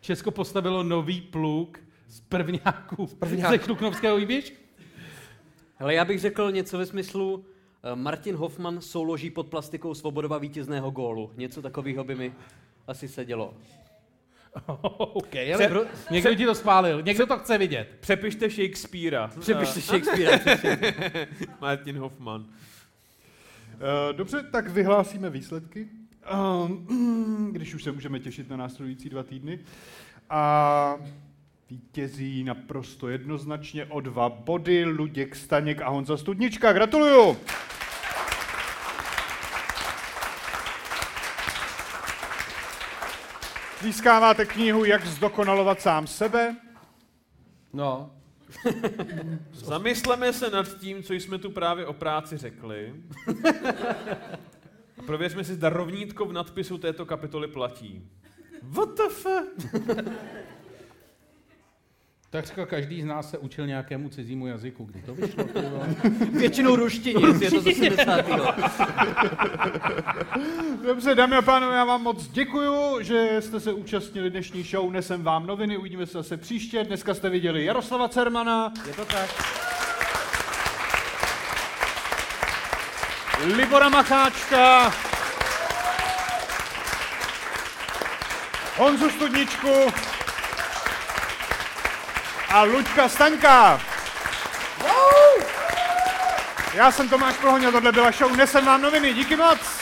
Česko 0.00 0.30
postavilo 0.30 0.82
nový 0.82 1.20
pluk 1.20 1.80
z 2.08 2.20
prvňáků, 2.20 3.06
z 3.06 3.14
prvňáků. 3.14 3.52
ze 3.52 3.58
Kruknovského 3.58 4.16
výběž? 4.16 4.52
Hele, 5.76 5.94
já 5.94 6.04
bych 6.04 6.20
řekl 6.20 6.52
něco 6.52 6.78
ve 6.78 6.86
smyslu 6.86 7.44
eh, 7.82 7.96
Martin 7.96 8.36
Hoffman 8.36 8.80
souloží 8.80 9.30
pod 9.30 9.46
plastikou 9.46 9.94
Svobodova 9.94 10.38
vítězného 10.38 10.90
gólu. 10.90 11.32
Něco 11.36 11.62
takového 11.62 12.04
by 12.04 12.14
mi 12.14 12.34
asi 12.86 13.08
sedělo. 13.08 13.54
OK, 14.98 15.34
ale 15.54 15.68
pro, 15.68 15.84
někdo 16.10 16.34
ti 16.34 16.46
to 16.46 16.54
schválil, 16.54 17.02
někdo 17.02 17.26
to 17.26 17.38
chce 17.38 17.58
vidět. 17.58 17.88
Přepište 18.00 18.50
Shakespearea. 18.50 19.30
Přepište 19.40 19.80
Shakespearea, 19.80 20.38
přesně. 20.38 20.78
Martin 21.60 21.98
Hoffman. 21.98 22.46
Eh, 23.74 24.12
Dobře, 24.12 24.42
tak 24.42 24.68
vyhlásíme 24.68 25.30
výsledky, 25.30 25.88
Ehm, 26.26 27.48
když 27.52 27.74
už 27.74 27.82
se 27.82 27.92
můžeme 27.92 28.20
těšit 28.20 28.50
na 28.50 28.56
následující 28.56 29.08
dva 29.08 29.22
týdny. 29.22 29.58
A 30.30 30.96
vítězí 31.70 32.44
naprosto 32.44 33.08
jednoznačně 33.08 33.84
o 33.84 34.00
dva 34.00 34.28
body 34.28 34.84
Luděk 34.84 35.36
Staněk 35.36 35.82
a 35.82 35.88
Honza 35.88 36.16
Studnička. 36.16 36.72
Gratuluju! 36.72 37.36
Získáváte 43.82 44.44
knihu 44.46 44.84
Jak 44.84 45.06
zdokonalovat 45.06 45.80
sám 45.80 46.06
sebe. 46.06 46.56
No. 47.72 48.10
Zamysleme 49.52 50.32
se 50.32 50.50
nad 50.50 50.78
tím, 50.78 51.02
co 51.02 51.12
jsme 51.12 51.38
tu 51.38 51.50
právě 51.50 51.86
o 51.86 51.92
práci 51.92 52.36
řekli. 52.36 52.94
Prověřme 55.06 55.44
si, 55.44 55.54
zda 55.54 55.68
rovnítko 55.68 56.24
v 56.24 56.32
nadpisu 56.32 56.78
této 56.78 57.06
kapitoly 57.06 57.48
platí. 57.48 58.08
What 58.62 58.88
the 58.96 59.08
fuck? 59.08 59.76
Tak 62.30 62.46
říkal, 62.46 62.66
každý 62.66 63.02
z 63.02 63.04
nás 63.04 63.30
se 63.30 63.38
učil 63.38 63.66
nějakému 63.66 64.08
cizímu 64.08 64.46
jazyku. 64.46 64.84
Kdy 64.84 65.02
to 65.02 65.14
vyšlo? 65.14 65.44
Většinou 66.30 66.76
ruštině, 66.76 67.26
je 67.40 67.50
to 67.50 67.60
z 67.60 67.66
80. 67.66 68.26
Dobře, 70.86 71.14
dámy 71.14 71.36
a 71.36 71.42
pánové, 71.42 71.76
já 71.76 71.84
vám 71.84 72.02
moc 72.02 72.28
děkuju, 72.28 73.02
že 73.02 73.36
jste 73.40 73.60
se 73.60 73.72
účastnili 73.72 74.30
dnešní 74.30 74.62
show. 74.62 74.92
Nesem 74.92 75.22
vám 75.22 75.46
noviny, 75.46 75.76
uvidíme 75.76 76.06
se 76.06 76.12
zase 76.12 76.36
příště. 76.36 76.84
Dneska 76.84 77.14
jste 77.14 77.30
viděli 77.30 77.64
Jaroslava 77.64 78.08
Cermana. 78.08 78.72
Je 78.86 78.92
to 78.92 79.04
tak. 79.04 79.30
Libora 83.56 83.88
Macháčka. 83.88 84.92
Honzu 88.76 89.10
Studničku. 89.10 89.68
A 92.50 92.62
Luďka 92.62 93.08
Staňka. 93.08 93.80
Já 96.74 96.92
jsem 96.92 97.08
Tomáš 97.08 97.36
Prohoňa, 97.36 97.70
tohle 97.70 97.92
byla 97.92 98.10
show 98.10 98.36
Nesem 98.36 98.64
vám 98.64 98.82
noviny. 98.82 99.14
Díky 99.14 99.36
moc. 99.36 99.75